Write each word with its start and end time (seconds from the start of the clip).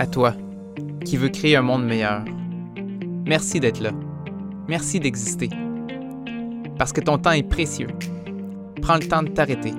À 0.00 0.06
toi, 0.06 0.32
qui 1.04 1.16
veux 1.16 1.28
créer 1.28 1.56
un 1.56 1.62
monde 1.62 1.84
meilleur. 1.84 2.24
Merci 3.26 3.58
d'être 3.58 3.80
là. 3.80 3.90
Merci 4.68 5.00
d'exister. 5.00 5.50
Parce 6.78 6.92
que 6.92 7.00
ton 7.00 7.18
temps 7.18 7.32
est 7.32 7.42
précieux. 7.42 7.88
Prends 8.80 8.94
le 8.94 9.08
temps 9.08 9.24
de 9.24 9.28
t'arrêter 9.30 9.72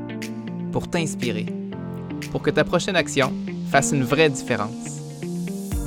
pour 0.74 0.90
t'inspirer, 0.90 1.46
pour 2.34 2.42
que 2.42 2.50
ta 2.50 2.66
prochaine 2.66 2.98
action 2.98 3.32
fasse 3.72 3.94
une 3.94 4.04
vraie 4.04 4.30
différence. 4.30 5.00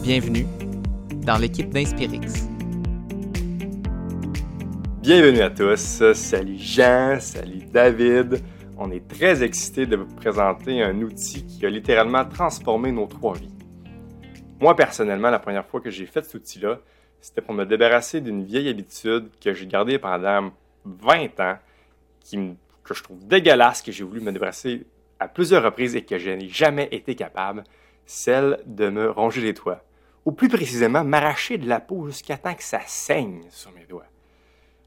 Bienvenue 0.03 0.47
dans 1.27 1.37
l'équipe 1.37 1.69
d'Inspirix. 1.69 2.49
Bienvenue 5.03 5.43
à 5.43 5.51
tous. 5.51 6.03
Salut 6.15 6.57
Jean, 6.57 7.19
salut 7.21 7.65
David. 7.71 8.43
On 8.79 8.91
est 8.91 9.07
très 9.07 9.43
excités 9.43 9.85
de 9.85 9.97
vous 9.97 10.07
présenter 10.07 10.83
un 10.83 11.03
outil 11.03 11.45
qui 11.45 11.67
a 11.67 11.69
littéralement 11.69 12.25
transformé 12.25 12.93
nos 12.93 13.07
trois 13.07 13.35
vies. 13.35 13.52
Moi, 14.63 14.77
personnellement, 14.77 15.29
la 15.29 15.41
première 15.41 15.67
fois 15.67 15.81
que 15.81 15.91
j'ai 15.91 16.07
fait 16.07 16.25
cet 16.25 16.35
outil-là, 16.35 16.79
c'était 17.21 17.41
pour 17.41 17.53
me 17.53 17.65
débarrasser 17.65 18.21
d'une 18.21 18.45
vieille 18.45 18.69
habitude 18.69 19.29
que 19.43 19.53
j'ai 19.53 19.67
gardée 19.67 19.99
pendant 19.99 20.53
20 20.85 21.41
ans, 21.41 21.59
que 22.31 22.95
je 22.95 23.03
trouve 23.03 23.27
dégueulasse, 23.27 23.83
que 23.83 23.91
j'ai 23.91 24.05
voulu 24.05 24.21
me 24.21 24.31
débarrasser 24.31 24.87
à 25.19 25.27
plusieurs 25.27 25.65
reprises 25.65 25.97
et 25.97 26.05
que 26.05 26.17
je 26.17 26.31
n'ai 26.31 26.49
jamais 26.49 26.87
été 26.93 27.17
capable, 27.17 27.65
celle 28.07 28.61
de 28.65 28.89
me 28.89 29.11
ronger 29.11 29.41
les 29.41 29.53
doigts. 29.53 29.83
Ou 30.27 30.31
plus 30.31 30.49
précisément, 30.49 31.03
m'arracher 31.03 31.59
de 31.59 31.69
la 31.69 31.81
peau 31.81 32.07
jusqu'à 32.07 32.37
temps 32.37 32.55
que 32.55 32.63
ça 32.63 32.83
saigne 32.87 33.43
sur 33.51 33.73
mes 33.73 33.87
doigts. 33.87 34.07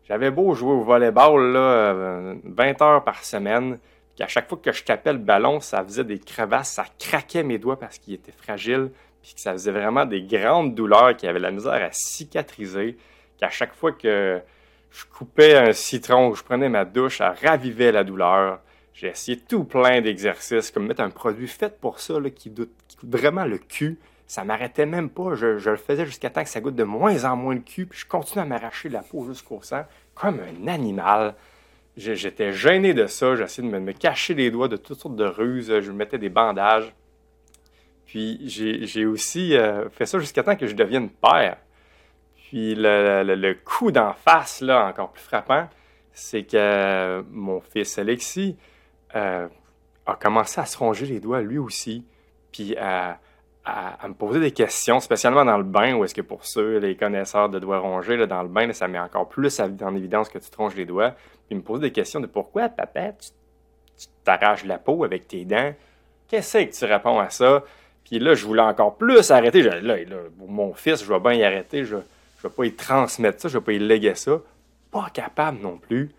J'avais 0.06 0.32
beau 0.32 0.54
jouer 0.54 0.72
au 0.72 0.84
volleyball 0.84 1.52
là, 1.52 2.34
20 2.46 2.82
heures 2.82 3.04
par 3.04 3.26
semaine, 3.26 3.78
qu'à 4.16 4.30
chaque 4.30 4.48
fois 4.48 4.58
que 4.58 4.72
je 4.72 4.86
tapais 4.86 5.12
le 5.12 5.20
ballon, 5.20 5.60
ça 5.60 5.84
faisait 5.84 6.06
des 6.06 6.20
crevasses, 6.20 6.72
ça 6.72 6.86
craquait 6.98 7.44
mes 7.44 7.58
doigts 7.58 7.78
parce 7.78 7.98
qu'ils 7.98 8.14
étaient 8.14 8.32
fragiles 8.32 8.90
puis 9.26 9.34
que 9.34 9.42
ça 9.42 9.54
faisait 9.54 9.72
vraiment 9.72 10.06
des 10.06 10.22
grandes 10.22 10.76
douleurs, 10.76 11.18
qui 11.18 11.26
avaient 11.26 11.40
la 11.40 11.50
misère 11.50 11.84
à 11.84 11.92
cicatriser, 11.92 12.96
qu'à 13.40 13.50
chaque 13.50 13.74
fois 13.74 13.92
que 13.92 14.40
je 14.92 15.04
coupais 15.06 15.56
un 15.56 15.74
citron 15.74 16.30
ou 16.30 16.36
je 16.36 16.44
prenais 16.44 16.70
ma 16.70 16.86
douche, 16.86 17.18
ça 17.18 17.32
ravivait 17.32 17.92
la 17.92 18.04
douleur. 18.04 18.60
J'ai 18.94 19.08
essayé 19.08 19.40
tout 19.40 19.64
plein 19.64 20.00
d'exercices, 20.02 20.70
comme 20.70 20.86
mettre 20.86 21.02
un 21.02 21.10
produit 21.10 21.48
fait 21.48 21.80
pour 21.80 22.00
ça, 22.00 22.14
qui, 22.36 22.54
coûte 22.54 22.70
vraiment 23.04 23.46
le 23.46 23.58
cul. 23.58 23.98
Ça 24.28 24.44
m'arrêtait 24.44 24.86
même 24.86 25.10
pas. 25.10 25.34
Je, 25.34 25.70
le 25.70 25.76
faisais 25.76 26.06
jusqu'à 26.06 26.30
temps 26.30 26.44
que 26.44 26.50
ça 26.50 26.62
goûte 26.62 26.76
de 26.76 26.84
moins 26.84 27.26
en 27.26 27.36
moins 27.36 27.56
le 27.56 27.62
cul, 27.62 27.88
puis 27.88 28.00
je 28.00 28.06
continuais 28.06 28.44
à 28.44 28.46
m'arracher 28.46 28.90
la 28.90 29.02
peau 29.02 29.26
jusqu'au 29.26 29.60
sang, 29.64 29.86
comme 30.14 30.40
un 30.40 30.68
animal. 30.68 31.34
J'étais 31.98 32.54
gêné 32.54 32.94
de 32.94 33.08
ça. 33.08 33.36
J'essayais 33.36 33.68
de 33.68 33.80
me, 33.80 33.92
cacher 33.92 34.36
les 34.36 34.52
doigts 34.52 34.68
de 34.68 34.78
toutes 34.78 35.00
sortes 35.00 35.16
de 35.16 35.26
ruses. 35.26 35.80
Je 35.82 35.92
mettais 35.92 36.20
des 36.20 36.30
bandages. 36.30 36.94
Puis 38.06 38.40
j'ai 38.46 39.06
aussi 39.06 39.56
euh, 39.56 39.90
fait 39.90 40.06
ça 40.06 40.20
jusqu'à 40.20 40.44
temps 40.44 40.56
que 40.56 40.68
je 40.68 40.76
devienne 40.76 41.10
père. 41.10 41.58
Puis 42.36 42.76
le, 42.76 43.54
coup 43.54 43.92
d'en 43.92 44.14
face, 44.14 44.62
là, 44.62 44.88
encore 44.88 45.12
plus 45.12 45.24
frappant, 45.24 45.68
c'est 46.14 46.44
que 46.44 47.24
mon 47.32 47.60
fils 47.60 47.98
Alexis 47.98 48.56
euh, 49.16 49.48
a 50.06 50.16
commencé 50.16 50.62
à 50.62 50.66
se 50.66 50.78
ronger 50.78 51.06
les 51.08 51.20
doigts 51.20 51.42
lui 51.42 51.58
aussi, 51.58 52.06
puis 52.52 52.78
à, 52.78 53.20
me 54.08 54.14
poser 54.14 54.40
des 54.40 54.52
questions, 54.52 55.00
spécialement 55.00 55.44
dans 55.44 55.58
le 55.58 55.64
bain, 55.64 55.96
où 55.96 56.06
est-ce 56.06 56.14
que 56.14 56.22
pour 56.22 56.46
ceux, 56.46 56.78
les 56.78 56.96
connaisseurs 56.96 57.50
de 57.50 57.58
doigts 57.58 57.80
rongés, 57.80 58.16
là, 58.16 58.28
dans 58.28 58.44
le 58.44 58.48
bain, 58.48 58.72
ça 58.74 58.88
met 58.88 59.00
encore 59.00 59.28
plus 59.28 59.60
en 59.60 59.96
évidence 59.96 60.30
que 60.30 60.38
tu 60.38 60.50
te 60.52 60.56
ronges 60.56 60.76
les 60.76 60.86
doigts. 60.86 61.16
Puis 61.48 61.56
me 61.56 61.64
pose 61.64 61.80
des 61.80 61.92
questions 61.92 62.20
de 62.20 62.28
pourquoi, 62.28 62.70
papa, 62.70 63.14
tu 63.14 64.08
t'arraches 64.24 64.66
la 64.66 64.78
peau 64.78 65.04
avec 65.04 65.28
tes 65.28 65.46
dents? 65.46 65.74
Qu'est-ce 66.28 66.60
que 66.60 66.78
tu 66.78 66.86
réponds 66.86 67.20
à 67.20 67.32
ça? 67.32 67.64
Puis 68.06 68.20
là, 68.20 68.36
je 68.36 68.46
voulais 68.46 68.62
encore 68.62 68.96
plus 68.96 69.32
arrêter. 69.32 69.64
là, 69.64 69.98
mon 70.38 70.74
fils, 70.74 71.04
je 71.04 71.12
vais 71.12 71.20
bien 71.20 71.34
y 71.34 71.44
arrêter. 71.44 71.84
Je 71.84 71.96
ne 71.96 72.02
vais 72.44 72.50
pas 72.50 72.66
y 72.66 72.74
transmettre 72.74 73.42
ça, 73.42 73.50
je 73.50 73.56
ne 73.56 73.60
vais 73.60 73.66
pas 73.66 73.74
y 73.74 73.80
léguer 73.80 74.16
ça. 74.16 74.40
Pas 74.92 75.10
capable 75.12 75.60
non 75.62 75.78
plus. 75.78 76.12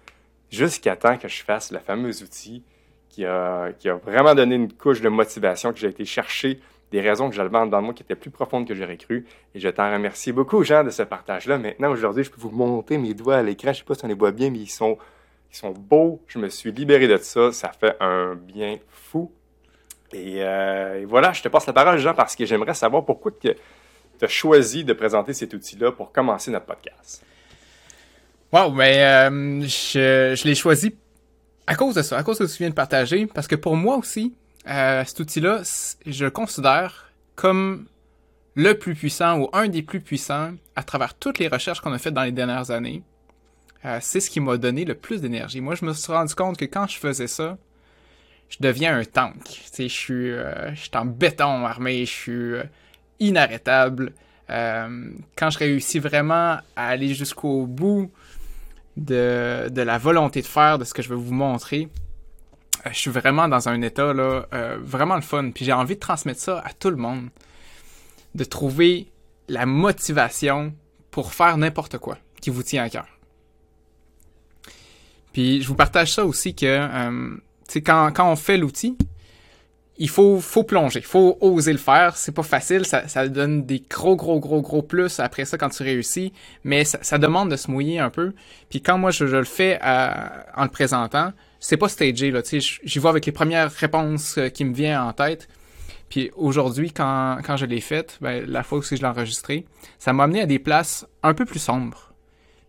Jusqu'à 0.50 0.96
temps 0.96 1.16
que 1.16 1.28
je 1.28 1.42
fasse 1.42 1.72
le 1.72 1.78
fameux 1.78 2.22
outil 2.22 2.62
qui 3.08 3.24
a, 3.24 3.72
vraiment 4.04 4.34
donné 4.34 4.56
une 4.56 4.72
couche 4.72 5.00
de 5.00 5.08
motivation, 5.08 5.72
que 5.72 5.78
j'ai 5.78 5.88
été 5.88 6.04
chercher 6.04 6.60
des 6.92 7.00
raisons 7.00 7.30
que 7.30 7.34
j'avais 7.34 7.50
dans 7.50 7.82
moi 7.82 7.94
qui 7.94 8.02
étaient 8.02 8.14
plus 8.14 8.30
profondes 8.30 8.66
que 8.66 8.74
j'aurais 8.74 8.96
cru. 8.96 9.24
Et 9.54 9.60
je 9.60 9.68
t'en 9.68 9.90
remercie 9.90 10.32
beaucoup, 10.32 10.62
Jean, 10.62 10.84
de 10.84 10.90
ce 10.90 11.02
partage-là. 11.02 11.58
Maintenant, 11.58 11.90
aujourd'hui, 11.90 12.24
je 12.24 12.30
peux 12.30 12.40
vous 12.40 12.50
monter 12.50 12.98
mes 12.98 13.14
doigts 13.14 13.36
à 13.36 13.42
l'écran. 13.42 13.68
Je 13.68 13.70
ne 13.70 13.74
sais 13.78 13.84
pas 13.84 13.94
si 13.94 14.04
on 14.04 14.08
les 14.08 14.14
voit 14.14 14.32
bien, 14.32 14.50
mais 14.50 14.58
ils 14.58 14.68
sont, 14.68 14.98
ils 15.50 15.56
sont 15.56 15.70
beaux. 15.70 16.20
Je 16.26 16.38
me 16.38 16.48
suis 16.48 16.72
libéré 16.72 17.08
de 17.08 17.16
ça. 17.16 17.52
Ça 17.52 17.72
fait 17.72 17.96
un 18.00 18.34
bien 18.34 18.78
fou. 18.88 19.32
Euh, 20.14 21.02
et, 21.02 21.04
voilà, 21.04 21.32
je 21.32 21.42
te 21.42 21.48
passe 21.48 21.66
la 21.66 21.72
parole, 21.72 21.98
Jean, 21.98 22.14
parce 22.14 22.36
que 22.36 22.46
j'aimerais 22.46 22.74
savoir 22.74 23.04
pourquoi 23.04 23.32
tu 23.40 23.50
as 24.22 24.28
choisi 24.28 24.84
de 24.84 24.92
présenter 24.92 25.32
cet 25.32 25.54
outil-là 25.54 25.92
pour 25.92 26.12
commencer 26.12 26.50
notre 26.50 26.66
podcast. 26.66 27.24
Wow, 28.52 28.70
ben, 28.70 29.32
euh, 29.32 29.66
je, 29.66 30.44
l'ai 30.46 30.54
choisi 30.54 30.94
à 31.66 31.74
cause 31.74 31.96
de 31.96 32.02
ça, 32.02 32.16
à 32.16 32.22
cause 32.22 32.38
de 32.38 32.46
ce 32.46 32.52
que 32.52 32.56
tu 32.56 32.62
viens 32.62 32.70
de 32.70 32.74
partager, 32.74 33.26
parce 33.26 33.48
que 33.48 33.56
pour 33.56 33.76
moi 33.76 33.96
aussi, 33.96 34.34
euh, 34.68 35.04
cet 35.04 35.18
outil-là, 35.20 35.62
je 36.06 36.24
le 36.24 36.30
considère 36.30 37.10
comme 37.34 37.86
le 38.54 38.74
plus 38.74 38.94
puissant 38.94 39.40
ou 39.40 39.50
un 39.52 39.68
des 39.68 39.82
plus 39.82 40.00
puissants 40.00 40.52
à 40.76 40.82
travers 40.82 41.14
toutes 41.14 41.38
les 41.38 41.48
recherches 41.48 41.80
qu'on 41.80 41.92
a 41.92 41.98
faites 41.98 42.14
dans 42.14 42.22
les 42.22 42.32
dernières 42.32 42.70
années. 42.70 43.02
c'est 44.00 44.20
ce 44.20 44.30
qui 44.30 44.40
m'a 44.40 44.56
donné 44.56 44.84
le 44.84 44.94
plus 44.94 45.20
d'énergie. 45.20 45.60
Moi, 45.60 45.74
je 45.74 45.84
me 45.84 45.92
suis 45.92 46.12
rendu 46.12 46.34
compte 46.34 46.56
que 46.56 46.64
quand 46.64 46.86
je 46.86 46.98
faisais 46.98 47.26
ça, 47.26 47.58
je 48.48 48.58
deviens 48.60 48.96
un 48.98 49.04
tank. 49.04 49.34
je 49.78 49.88
suis, 49.88 50.30
euh, 50.30 50.74
je 50.74 50.80
suis 50.80 50.90
en 50.94 51.04
béton 51.04 51.64
armé, 51.64 52.00
je 52.00 52.10
suis 52.10 52.32
euh, 52.32 52.62
inarrêtable. 53.20 54.12
Euh, 54.50 55.10
quand 55.36 55.50
je 55.50 55.58
réussis 55.58 55.98
vraiment 55.98 56.58
à 56.76 56.88
aller 56.88 57.14
jusqu'au 57.14 57.66
bout 57.66 58.10
de, 58.96 59.68
de, 59.70 59.82
la 59.82 59.98
volonté 59.98 60.40
de 60.40 60.46
faire, 60.46 60.78
de 60.78 60.84
ce 60.84 60.94
que 60.94 61.02
je 61.02 61.08
veux 61.08 61.16
vous 61.16 61.34
montrer, 61.34 61.88
je 62.88 62.96
suis 62.96 63.10
vraiment 63.10 63.48
dans 63.48 63.68
un 63.68 63.82
état 63.82 64.12
là, 64.14 64.46
vraiment 64.80 65.16
le 65.16 65.22
fun. 65.22 65.50
Puis 65.50 65.64
j'ai 65.64 65.72
envie 65.72 65.96
de 65.96 66.00
transmettre 66.00 66.40
ça 66.40 66.62
à 66.64 66.72
tout 66.72 66.90
le 66.90 66.96
monde. 66.96 67.28
De 68.36 68.44
trouver 68.44 69.08
la 69.48 69.66
motivation 69.66 70.72
pour 71.10 71.32
faire 71.32 71.56
n'importe 71.56 71.98
quoi 71.98 72.18
qui 72.40 72.50
vous 72.50 72.62
tient 72.62 72.84
à 72.84 72.88
cœur. 72.88 73.06
Puis 75.32 75.62
je 75.62 75.66
vous 75.66 75.74
partage 75.74 76.12
ça 76.12 76.24
aussi 76.24 76.54
que 76.54 77.36
quand, 77.74 78.12
quand 78.12 78.30
on 78.30 78.36
fait 78.36 78.56
l'outil, 78.56 78.96
il 79.98 80.08
faut, 80.08 80.40
faut 80.40 80.64
plonger, 80.64 81.00
faut 81.00 81.38
oser 81.40 81.72
le 81.72 81.78
faire. 81.78 82.16
C'est 82.16 82.32
pas 82.32 82.42
facile, 82.42 82.84
ça, 82.84 83.08
ça 83.08 83.28
donne 83.28 83.64
des 83.64 83.82
gros, 83.88 84.16
gros, 84.16 84.40
gros, 84.40 84.60
gros 84.60 84.82
plus 84.82 85.20
après 85.20 85.44
ça 85.44 85.56
quand 85.56 85.70
tu 85.70 85.82
réussis, 85.82 86.32
mais 86.64 86.84
ça, 86.84 87.18
demande 87.18 87.50
de 87.50 87.56
se 87.56 87.70
mouiller 87.70 87.98
un 87.98 88.10
peu. 88.10 88.34
Puis 88.68 88.82
quand 88.82 88.98
moi 88.98 89.10
je, 89.10 89.24
le 89.24 89.44
fais 89.44 89.78
en 89.82 90.64
le 90.64 90.70
présentant, 90.70 91.32
c'est 91.60 91.76
pas 91.76 91.88
stagé, 91.88 92.30
là, 92.30 92.42
tu 92.42 92.60
j'y 92.60 92.98
vois 92.98 93.10
avec 93.10 93.24
les 93.26 93.32
premières 93.32 93.72
réponses 93.72 94.36
euh, 94.38 94.48
qui 94.48 94.64
me 94.64 94.74
viennent 94.74 95.00
en 95.00 95.12
tête. 95.12 95.48
Puis 96.08 96.30
aujourd'hui, 96.36 96.92
quand, 96.92 97.38
quand 97.44 97.56
je 97.56 97.66
l'ai 97.66 97.80
faite, 97.80 98.18
ben, 98.20 98.44
la 98.46 98.62
fois 98.62 98.78
aussi 98.78 98.96
je 98.96 99.00
l'ai 99.00 99.08
enregistré, 99.08 99.64
ça 99.98 100.12
m'a 100.12 100.24
amené 100.24 100.42
à 100.42 100.46
des 100.46 100.58
places 100.58 101.06
un 101.22 101.34
peu 101.34 101.44
plus 101.44 101.58
sombres. 101.58 102.12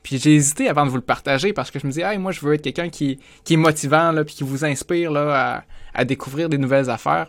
Puis 0.07 0.19
j'ai 0.19 0.35
hésité 0.35 0.69
avant 0.69 0.85
de 0.85 0.89
vous 0.89 0.95
le 0.95 1.01
partager 1.01 1.51
parce 1.51 1.69
que 1.69 1.79
je 1.79 1.85
me 1.85 1.91
disais, 1.91 2.03
hey, 2.03 2.17
moi, 2.17 2.31
je 2.31 2.39
veux 2.39 2.53
être 2.53 2.61
quelqu'un 2.61 2.87
qui, 2.87 3.19
qui 3.43 3.55
est 3.55 3.57
motivant, 3.57 4.13
là, 4.13 4.23
puis 4.23 4.35
qui 4.35 4.45
vous 4.45 4.63
inspire 4.63 5.11
là, 5.11 5.65
à, 5.93 6.05
découvrir 6.05 6.47
des 6.47 6.57
nouvelles 6.57 6.89
affaires. 6.89 7.27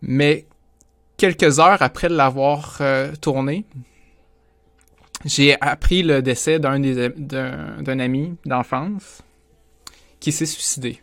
Mais 0.00 0.46
quelques 1.16 1.58
heures 1.58 1.82
après 1.82 2.08
l'avoir 2.08 2.78
euh, 2.80 3.12
tourné, 3.16 3.64
j'ai 5.24 5.60
appris 5.60 6.04
le 6.04 6.22
décès 6.22 6.60
d'un 6.60 6.78
d'un 6.78 7.98
ami 7.98 8.36
d'enfance 8.44 9.22
qui 10.20 10.30
s'est 10.30 10.46
suicidé. 10.46 11.02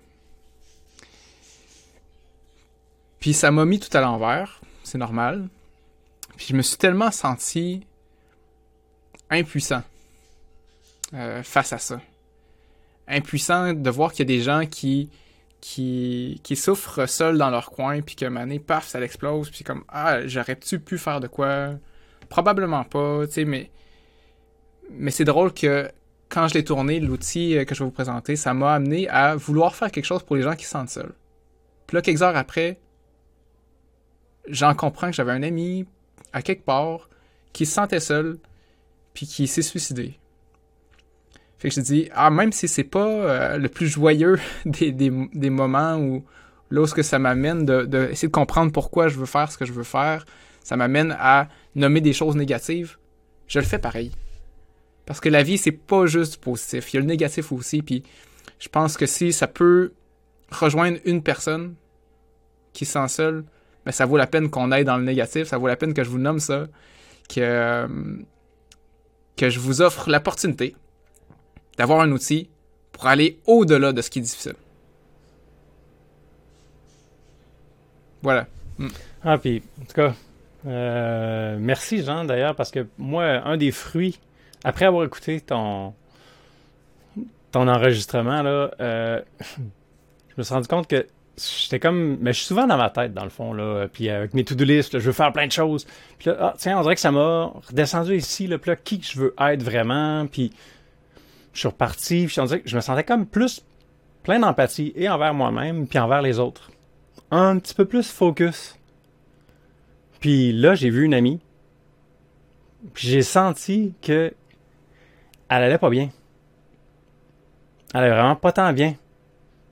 Puis 3.19 3.34
ça 3.34 3.52
m'a 3.52 3.66
mis 3.66 3.81
tout 3.81 3.97
à 3.97 4.00
l'envers, 4.00 4.62
c'est 4.85 4.97
normal. 4.97 5.50
Puis 6.38 6.46
je 6.52 6.55
me 6.55 6.61
suis 6.61 6.78
tellement 6.78 7.11
senti 7.11 7.85
impuissant. 9.29 9.84
Euh, 11.14 11.44
face 11.44 11.74
à 11.74 11.78
ça. 11.78 12.02
Impuissant 13.08 13.74
de 13.74 13.90
voir 13.92 14.12
qu'il 14.12 14.28
y 14.28 14.34
a 14.34 14.36
des 14.36 14.42
gens 14.42 14.66
qui, 14.66 15.12
qui, 15.62 16.42
qui 16.44 16.56
souffrent 16.56 17.08
seuls 17.08 17.38
dans 17.38 17.52
leur 17.52 17.70
coin, 17.70 18.02
puis 18.02 18.16
que 18.16 18.26
mané, 18.26 18.60
paf, 18.60 18.88
ça 18.88 19.00
l'explose, 19.00 19.52
puis 19.52 19.64
comme, 19.64 19.84
ah, 19.90 20.26
j'aurais-tu 20.26 20.80
pu 20.80 20.98
faire 20.98 21.20
de 21.20 21.28
quoi? 21.28 21.76
Probablement 22.30 22.84
pas, 22.84 23.28
tu 23.28 23.34
sais, 23.34 23.46
mais, 23.46 23.70
mais 24.90 25.12
c'est 25.12 25.26
drôle 25.26 25.54
que 25.54 25.92
quand 26.30 26.48
je 26.48 26.56
l'ai 26.56 26.64
tourné, 26.64 27.00
l'outil 27.00 27.58
euh, 27.58 27.66
que 27.66 27.76
je 27.76 27.84
vais 27.84 27.86
vous 27.86 27.92
présenter, 27.92 28.36
ça 28.36 28.56
m'a 28.56 28.74
amené 28.74 29.08
à 29.10 29.36
vouloir 29.36 29.76
faire 29.76 29.92
quelque 29.92 30.06
chose 30.06 30.24
pour 30.24 30.36
les 30.36 30.42
gens 30.42 30.56
qui 30.56 30.66
se 30.66 30.72
sentent 30.72 30.90
seuls. 30.90 31.14
Puis 31.86 31.96
là, 31.96 32.02
quelques 32.02 32.24
heures 32.24 32.36
après, 32.36 32.80
j'en 34.48 34.74
comprends 34.74 35.12
que 35.12 35.16
j'avais 35.16 35.34
un 35.34 35.44
ami 35.44 35.86
à 36.32 36.42
quelque 36.42 36.66
part 36.66 37.08
qui 37.52 37.68
se 37.68 37.74
sentait 37.74 38.00
seul, 38.00 38.40
puis 39.14 39.28
qui 39.28 39.46
s'est 39.46 39.62
suicidé. 39.62 40.18
Fait 41.64 41.70
que 41.70 41.76
je 41.76 41.80
dis, 41.80 42.10
ah, 42.14 42.30
même 42.30 42.52
si 42.52 42.68
c'est 42.68 42.84
pas 42.84 43.08
euh, 43.08 43.58
le 43.58 43.70
plus 43.70 43.88
joyeux 43.88 44.38
des, 44.66 44.92
des, 44.92 45.50
moments 45.50 45.96
où, 45.96 46.26
là, 46.70 46.86
ce 46.86 46.94
que 46.94 47.04
ça 47.04 47.20
m'amène 47.20 47.64
de, 47.64 47.86
de, 47.86 48.10
essayer 48.12 48.28
de 48.28 48.34
comprendre 48.34 48.74
pourquoi 48.74 49.08
je 49.08 49.18
veux 49.18 49.26
faire 49.26 49.50
ce 49.50 49.58
que 49.58 49.64
je 49.64 49.72
veux 49.72 49.86
faire, 49.86 50.26
ça 50.62 50.76
m'amène 50.76 51.16
à 51.18 51.48
nommer 51.74 52.02
des 52.02 52.12
choses 52.12 52.36
négatives, 52.36 52.98
je 53.48 53.60
le 53.60 53.66
fais 53.66 53.80
pareil. 53.80 54.12
Parce 55.06 55.22
que 55.22 55.30
la 55.30 55.42
vie, 55.42 55.58
c'est 55.58 55.72
pas 55.72 56.06
juste 56.06 56.36
positif. 56.36 56.92
Il 56.92 56.98
y 56.98 57.00
a 57.00 57.00
le 57.00 57.08
négatif 57.08 57.54
aussi. 57.54 57.82
Puis 57.82 58.04
je 58.60 58.68
pense 58.68 58.98
que 58.98 59.06
si 59.06 59.32
ça 59.32 59.48
peut 59.48 59.94
rejoindre 60.52 60.98
une 61.06 61.24
personne 61.24 61.76
qui 62.74 62.84
se 62.84 62.92
sent 62.92 63.08
seule, 63.08 63.36
mais 63.36 63.44
ben, 63.86 63.92
ça 63.94 64.06
vaut 64.06 64.18
la 64.18 64.28
peine 64.28 64.50
qu'on 64.50 64.70
aille 64.74 64.84
dans 64.84 64.98
le 64.98 65.04
négatif. 65.06 65.48
Ça 65.48 65.58
vaut 65.58 65.68
la 65.68 65.78
peine 65.78 65.94
que 65.94 66.04
je 66.04 66.10
vous 66.10 66.20
nomme 66.20 66.42
ça. 66.42 66.68
Que, 67.34 67.88
que 69.38 69.50
je 69.50 69.62
vous 69.62 69.82
offre 69.82 70.10
l'opportunité 70.10 70.76
d'avoir 71.78 72.02
un 72.02 72.11
outil 72.11 72.49
pour 72.91 73.08
aller 73.08 73.40
au-delà 73.46 73.91
de 73.93 74.02
ce 74.02 74.09
qui 74.09 74.20
est 74.20 74.23
difficile. 74.23 74.55
Voilà. 78.22 78.47
Mm. 78.78 78.87
Ah, 79.23 79.37
puis, 79.37 79.61
en 79.81 79.85
tout 79.85 79.93
cas, 79.93 80.14
euh, 80.66 81.58
merci 81.59 82.03
Jean 82.03 82.23
d'ailleurs, 82.23 82.55
parce 82.55 82.72
que 82.72 82.87
moi, 82.97 83.23
un 83.23 83.58
des 83.58 83.72
fruits, 83.72 84.20
après 84.64 84.85
avoir 84.85 85.05
écouté 85.05 85.41
ton, 85.41 85.93
ton 87.52 87.67
enregistrement, 87.67 88.41
là, 88.41 88.72
euh, 88.79 89.22
je 89.59 90.34
me 90.37 90.43
suis 90.43 90.53
rendu 90.53 90.67
compte 90.67 90.87
que 90.87 91.05
j'étais 91.37 91.79
comme. 91.79 92.17
Mais 92.22 92.34
je 92.34 92.40
suis 92.40 92.47
souvent 92.47 92.67
dans 92.67 92.78
ma 92.78 92.90
tête, 92.90 93.14
dans 93.14 93.23
le 93.23 93.29
fond, 93.29 93.53
là. 93.53 93.87
Puis 93.91 94.09
avec 94.09 94.34
mes 94.34 94.43
to-do 94.43 94.64
list, 94.64 94.99
je 94.99 95.05
veux 95.05 95.11
faire 95.11 95.34
plein 95.34 95.47
de 95.47 95.52
choses. 95.52 95.85
Puis 96.17 96.29
là, 96.29 96.37
ah, 96.40 96.53
tiens, 96.58 96.78
on 96.79 96.81
dirait 96.81 96.96
que 96.96 97.02
ça 97.02 97.11
m'a 97.11 97.52
redescendu 97.67 98.16
ici. 98.16 98.47
Puis 98.47 98.69
là, 98.69 98.76
qui 98.76 99.02
je 99.02 99.19
veux 99.19 99.35
être 99.40 99.64
vraiment. 99.64 100.26
Puis 100.28 100.52
je 101.53 101.59
suis 101.59 101.67
reparti. 101.67 102.28
Je 102.28 102.76
me 102.76 102.82
sentais 102.82 103.03
comme 103.03 103.26
plus 103.26 103.64
plein 104.23 104.40
d'empathie 104.40 104.94
et 104.96 105.08
envers 105.08 105.34
moi-même, 105.34 105.88
puis 105.88 106.00
envers 106.00 106.22
les 106.22 106.40
autres. 106.40 106.72
Un 107.32 107.59
petit 107.59 107.73
peu 107.73 107.85
plus 107.85 108.11
focus. 108.11 108.78
Puis 110.20 110.53
là, 110.53 110.76
j'ai 110.76 110.90
vu 110.90 111.03
une 111.03 111.14
amie. 111.14 111.40
Puis 112.94 113.08
j'ai 113.08 113.22
senti 113.22 113.94
que 114.02 114.34
elle 115.50 115.64
allait 115.64 115.78
pas 115.78 115.90
bien. 115.90 116.09
Elle 117.94 118.02
allait 118.02 118.14
vraiment 118.14 118.35
pas 118.35 118.52
tant 118.52 118.73
bien. 118.73 118.96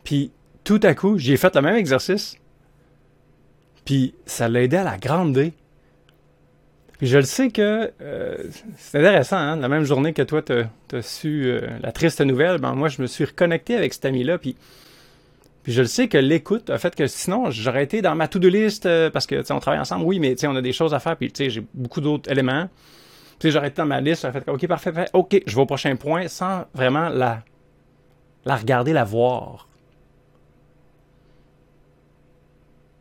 Puis 0.03 0.31
tout 0.63 0.79
à 0.83 0.93
coup, 0.93 1.17
j'ai 1.17 1.37
fait 1.37 1.55
le 1.55 1.61
même 1.61 1.75
exercice. 1.75 2.37
Puis 3.85 4.13
ça 4.25 4.47
l'a 4.47 4.61
aidé 4.61 4.77
à 4.77 4.83
la 4.83 4.97
grandir. 4.97 5.51
Puis 7.01 7.07
je 7.07 7.17
le 7.17 7.23
sais 7.23 7.49
que 7.49 7.91
euh, 7.99 8.37
c'est 8.77 8.99
intéressant, 8.99 9.37
hein? 9.37 9.55
la 9.55 9.67
même 9.67 9.85
journée 9.85 10.13
que 10.13 10.21
toi, 10.21 10.43
tu 10.43 10.53
as, 10.53 11.01
su 11.01 11.45
euh, 11.47 11.61
la 11.81 11.91
triste 11.91 12.21
nouvelle, 12.21 12.59
ben 12.59 12.75
moi, 12.75 12.89
je 12.89 13.01
me 13.01 13.07
suis 13.07 13.25
reconnecté 13.25 13.75
avec 13.75 13.91
cet 13.91 14.05
ami-là. 14.05 14.37
Puis, 14.37 14.55
puis 15.63 15.73
je 15.73 15.81
le 15.81 15.87
sais 15.87 16.07
que 16.07 16.19
l'écoute 16.19 16.69
a 16.69 16.77
fait 16.77 16.93
que 16.93 17.07
sinon, 17.07 17.49
j'aurais 17.49 17.83
été 17.83 18.03
dans 18.03 18.13
ma 18.13 18.27
to-do 18.27 18.49
list 18.49 18.85
euh, 18.85 19.09
parce 19.09 19.25
que, 19.25 19.51
on 19.51 19.59
travaille 19.59 19.79
ensemble, 19.79 20.05
oui, 20.05 20.19
mais 20.19 20.35
on 20.45 20.55
a 20.55 20.61
des 20.61 20.73
choses 20.73 20.93
à 20.93 20.99
faire. 20.99 21.17
Puis, 21.17 21.33
j'ai 21.35 21.63
beaucoup 21.73 22.01
d'autres 22.01 22.31
éléments. 22.31 22.69
Puis 23.39 23.49
j'aurais 23.49 23.69
été 23.69 23.77
dans 23.77 23.87
ma 23.87 23.99
liste, 23.99 24.21
j'aurais 24.21 24.39
fait, 24.39 24.47
OK, 24.47 24.67
parfait, 24.67 24.91
parfait, 24.91 25.09
OK, 25.13 25.41
je 25.43 25.55
vais 25.55 25.61
au 25.61 25.65
prochain 25.65 25.95
point 25.95 26.27
sans 26.27 26.65
vraiment 26.75 27.09
la, 27.09 27.41
la 28.45 28.55
regarder, 28.57 28.93
la 28.93 29.05
voir. 29.05 29.67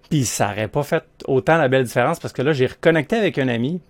Puis 0.08 0.24
ça 0.24 0.48
n'aurait 0.48 0.68
pas 0.68 0.84
fait 0.84 1.04
autant 1.26 1.58
la 1.58 1.68
belle 1.68 1.84
différence 1.84 2.18
parce 2.18 2.32
que 2.32 2.40
là, 2.40 2.54
j'ai 2.54 2.66
reconnecté 2.66 3.16
avec 3.16 3.36
un 3.36 3.48
ami, 3.48 3.82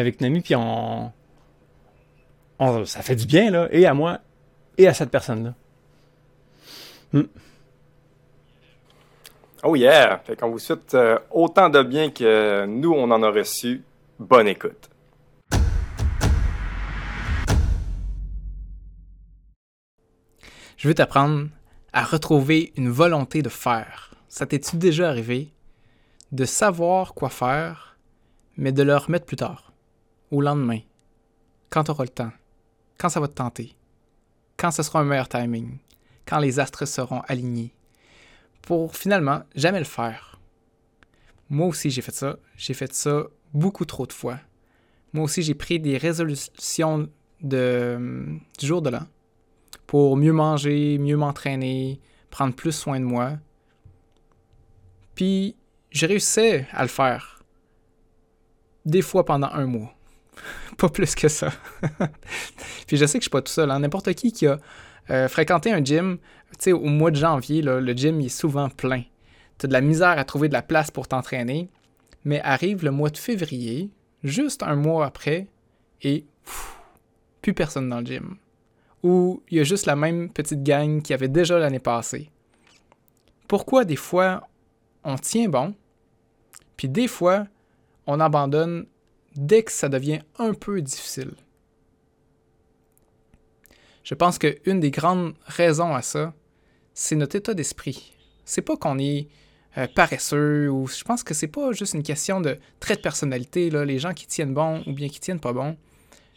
avec 0.00 0.20
une 0.20 0.26
amie, 0.26 0.40
puis 0.40 0.54
on, 0.56 1.12
ça 2.84 3.02
fait 3.02 3.16
du 3.16 3.26
bien, 3.26 3.50
là, 3.50 3.68
et 3.70 3.86
à 3.86 3.94
moi, 3.94 4.18
et 4.78 4.88
à 4.88 4.94
cette 4.94 5.10
personne-là. 5.10 5.54
Hmm. 7.12 7.28
Oh 9.62 9.76
yeah! 9.76 10.18
Fait 10.24 10.36
qu'on 10.36 10.50
vous 10.50 10.58
souhaite 10.58 10.94
euh, 10.94 11.18
autant 11.30 11.68
de 11.68 11.82
bien 11.82 12.10
que 12.10 12.64
nous, 12.66 12.92
on 12.92 13.10
en 13.10 13.22
a 13.22 13.30
reçu. 13.30 13.82
Bonne 14.18 14.48
écoute. 14.48 14.88
Je 20.76 20.88
veux 20.88 20.94
t'apprendre 20.94 21.48
à 21.92 22.04
retrouver 22.04 22.72
une 22.76 22.88
volonté 22.88 23.42
de 23.42 23.50
faire. 23.50 24.14
Ça 24.28 24.46
t'est-tu 24.46 24.76
déjà 24.76 25.10
arrivé 25.10 25.52
de 26.32 26.44
savoir 26.44 27.12
quoi 27.12 27.28
faire, 27.28 27.98
mais 28.56 28.72
de 28.72 28.82
le 28.82 28.96
remettre 28.96 29.26
plus 29.26 29.36
tard, 29.36 29.69
au 30.30 30.40
lendemain, 30.40 30.80
quand 31.68 31.84
tu 31.84 31.90
auras 31.90 32.04
le 32.04 32.10
temps, 32.10 32.32
quand 32.98 33.08
ça 33.08 33.20
va 33.20 33.28
te 33.28 33.34
tenter, 33.34 33.76
quand 34.56 34.70
ce 34.70 34.82
sera 34.82 35.00
un 35.00 35.04
meilleur 35.04 35.28
timing, 35.28 35.78
quand 36.26 36.38
les 36.38 36.60
astres 36.60 36.86
seront 36.86 37.20
alignés, 37.22 37.74
pour 38.62 38.96
finalement 38.96 39.42
jamais 39.54 39.78
le 39.78 39.84
faire. 39.84 40.38
Moi 41.48 41.66
aussi 41.66 41.90
j'ai 41.90 42.02
fait 42.02 42.14
ça, 42.14 42.38
j'ai 42.56 42.74
fait 42.74 42.92
ça 42.92 43.24
beaucoup 43.52 43.84
trop 43.84 44.06
de 44.06 44.12
fois. 44.12 44.38
Moi 45.12 45.24
aussi 45.24 45.42
j'ai 45.42 45.54
pris 45.54 45.80
des 45.80 45.96
résolutions 45.96 47.08
du 47.40 48.36
jour 48.60 48.82
de 48.82 48.90
l'an 48.90 49.06
pour 49.86 50.16
mieux 50.16 50.32
manger, 50.32 50.98
mieux 50.98 51.16
m'entraîner, 51.16 52.00
prendre 52.30 52.54
plus 52.54 52.72
soin 52.72 53.00
de 53.00 53.04
moi. 53.04 53.38
Puis 55.14 55.56
j'ai 55.90 56.06
réussi 56.06 56.60
à 56.70 56.82
le 56.82 56.88
faire. 56.88 57.42
Des 58.84 59.02
fois 59.02 59.24
pendant 59.24 59.48
un 59.48 59.66
mois. 59.66 59.92
Pas 60.80 60.88
plus 60.88 61.14
que 61.14 61.28
ça. 61.28 61.52
Puis 62.86 62.96
je 62.96 63.04
sais 63.04 63.18
que 63.18 63.22
je 63.22 63.28
suis 63.28 63.30
pas 63.30 63.42
tout 63.42 63.52
seul. 63.52 63.70
Hein. 63.70 63.80
N'importe 63.80 64.12
qui 64.14 64.32
qui 64.32 64.46
a 64.46 64.58
euh, 65.10 65.28
fréquenté 65.28 65.72
un 65.72 65.84
gym, 65.84 66.18
tu 66.52 66.56
sais, 66.58 66.72
au 66.72 66.86
mois 66.86 67.10
de 67.10 67.16
janvier, 67.16 67.62
le 67.62 67.92
gym 67.92 68.20
est 68.20 68.28
souvent 68.28 68.68
plein. 68.68 69.02
Tu 69.58 69.66
as 69.66 69.68
de 69.68 69.72
la 69.72 69.80
misère 69.80 70.18
à 70.18 70.24
trouver 70.24 70.48
de 70.48 70.54
la 70.54 70.62
place 70.62 70.90
pour 70.90 71.06
t'entraîner. 71.06 71.68
Mais 72.24 72.40
arrive 72.42 72.84
le 72.84 72.90
mois 72.90 73.10
de 73.10 73.16
février, 73.16 73.90
juste 74.24 74.62
un 74.62 74.76
mois 74.76 75.06
après, 75.06 75.46
et 76.02 76.26
plus 77.40 77.54
personne 77.54 77.88
dans 77.88 78.00
le 78.00 78.06
gym. 78.06 78.36
Ou 79.02 79.42
il 79.50 79.58
y 79.58 79.60
a 79.60 79.64
juste 79.64 79.86
la 79.86 79.96
même 79.96 80.30
petite 80.30 80.62
gang 80.62 81.00
qui 81.00 81.14
avait 81.14 81.28
déjà 81.28 81.58
l'année 81.58 81.78
passée. 81.78 82.30
Pourquoi 83.48 83.84
des 83.84 83.96
fois 83.96 84.46
on 85.02 85.16
tient 85.16 85.48
bon, 85.48 85.74
puis 86.76 86.88
des 86.88 87.08
fois, 87.08 87.46
on 88.06 88.20
abandonne 88.20 88.86
dès 89.36 89.62
que 89.62 89.72
ça 89.72 89.88
devient 89.88 90.20
un 90.38 90.54
peu 90.54 90.80
difficile. 90.80 91.32
Je 94.02 94.14
pense 94.14 94.38
qu'une 94.38 94.80
des 94.80 94.90
grandes 94.90 95.34
raisons 95.46 95.94
à 95.94 96.02
ça, 96.02 96.34
c'est 96.94 97.16
notre 97.16 97.36
état 97.36 97.54
d'esprit. 97.54 98.14
C'est 98.44 98.62
pas 98.62 98.76
qu'on 98.76 98.98
est 98.98 99.28
euh, 99.78 99.86
paresseux 99.94 100.68
ou 100.68 100.88
je 100.88 101.04
pense 101.04 101.22
que 101.22 101.34
c'est 101.34 101.46
pas 101.46 101.72
juste 101.72 101.94
une 101.94 102.02
question 102.02 102.40
de 102.40 102.58
trait 102.80 102.96
de 102.96 103.00
personnalité, 103.00 103.70
les 103.70 103.98
gens 103.98 104.14
qui 104.14 104.26
tiennent 104.26 104.54
bon 104.54 104.82
ou 104.86 104.92
bien 104.92 105.08
qui 105.08 105.20
tiennent 105.20 105.38
pas 105.38 105.52
bon. 105.52 105.76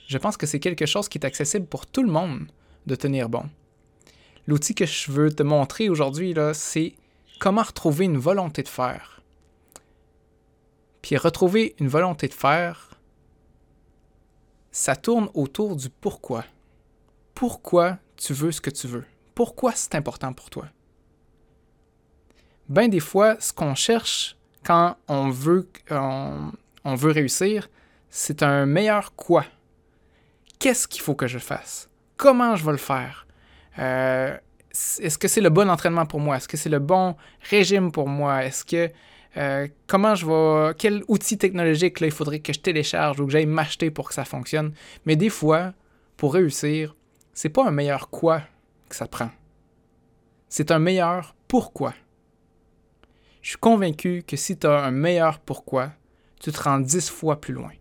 Je 0.07 0.17
pense 0.17 0.37
que 0.37 0.45
c'est 0.45 0.59
quelque 0.59 0.85
chose 0.85 1.09
qui 1.09 1.17
est 1.17 1.25
accessible 1.25 1.65
pour 1.65 1.87
tout 1.87 2.03
le 2.03 2.11
monde 2.11 2.45
de 2.85 2.95
tenir 2.95 3.29
bon. 3.29 3.45
L'outil 4.45 4.75
que 4.75 4.85
je 4.85 5.11
veux 5.11 5.31
te 5.31 5.41
montrer 5.41 5.89
aujourd'hui, 5.89 6.35
c'est 6.53 6.93
comment 7.39 7.63
retrouver 7.63 8.05
une 8.05 8.17
volonté 8.17 8.61
de 8.61 8.67
faire. 8.67 9.22
Puis 11.03 11.17
retrouver 11.17 11.75
une 11.79 11.89
volonté 11.89 12.27
de 12.29 12.33
faire, 12.33 12.97
ça 14.71 14.95
tourne 14.95 15.29
autour 15.33 15.75
du 15.75 15.89
pourquoi. 15.89 16.45
Pourquoi 17.35 17.97
tu 18.15 18.33
veux 18.33 18.53
ce 18.53 18.61
que 18.61 18.69
tu 18.69 18.87
veux? 18.87 19.05
Pourquoi 19.35 19.73
c'est 19.73 19.95
important 19.95 20.31
pour 20.33 20.49
toi? 20.49 20.65
Bien 22.69 22.87
des 22.87 23.01
fois, 23.01 23.35
ce 23.39 23.51
qu'on 23.51 23.75
cherche 23.75 24.37
quand 24.63 24.95
on 25.09 25.29
veut, 25.29 25.67
on, 25.91 26.95
veut 26.95 27.11
réussir, 27.11 27.69
c'est 28.09 28.41
un 28.41 28.65
meilleur 28.65 29.13
quoi. 29.13 29.45
Qu'est-ce 30.57 30.87
qu'il 30.87 31.01
faut 31.01 31.15
que 31.15 31.27
je 31.27 31.39
fasse? 31.39 31.89
Comment 32.15 32.55
je 32.55 32.63
vais 32.63 32.71
le 32.71 32.77
faire? 32.77 33.27
Euh, 33.77 34.37
est-ce 34.71 35.17
que 35.17 35.27
c'est 35.27 35.41
le 35.41 35.49
bon 35.49 35.69
entraînement 35.69 36.05
pour 36.05 36.21
moi? 36.21 36.37
Est-ce 36.37 36.47
que 36.47 36.55
c'est 36.55 36.69
le 36.69 36.79
bon 36.79 37.17
régime 37.41 37.91
pour 37.91 38.07
moi? 38.07 38.45
Est-ce 38.45 38.63
que 38.63 38.89
euh, 39.37 39.67
comment 39.87 40.15
je 40.15 40.25
vais. 40.25 40.75
Quel 40.77 41.03
outil 41.07 41.37
technologique 41.37 41.99
là, 41.99 42.07
il 42.07 42.13
faudrait 42.13 42.39
que 42.39 42.53
je 42.53 42.59
télécharge 42.59 43.19
ou 43.19 43.25
que 43.25 43.31
j'aille 43.31 43.45
m'acheter 43.45 43.91
pour 43.91 44.09
que 44.09 44.13
ça 44.13 44.25
fonctionne. 44.25 44.73
Mais 45.05 45.15
des 45.15 45.29
fois, 45.29 45.73
pour 46.17 46.33
réussir, 46.33 46.95
c'est 47.33 47.49
pas 47.49 47.65
un 47.67 47.71
meilleur 47.71 48.09
quoi 48.09 48.41
que 48.89 48.95
ça 48.95 49.07
prend. 49.07 49.31
C'est 50.49 50.71
un 50.71 50.79
meilleur 50.79 51.35
pourquoi. 51.47 51.93
Je 53.41 53.49
suis 53.49 53.57
convaincu 53.57 54.23
que 54.25 54.37
si 54.37 54.57
tu 54.57 54.67
as 54.67 54.83
un 54.83 54.91
meilleur 54.91 55.39
pourquoi, 55.39 55.91
tu 56.39 56.51
te 56.51 56.61
rends 56.61 56.79
dix 56.79 57.09
fois 57.09 57.41
plus 57.41 57.53
loin. 57.53 57.71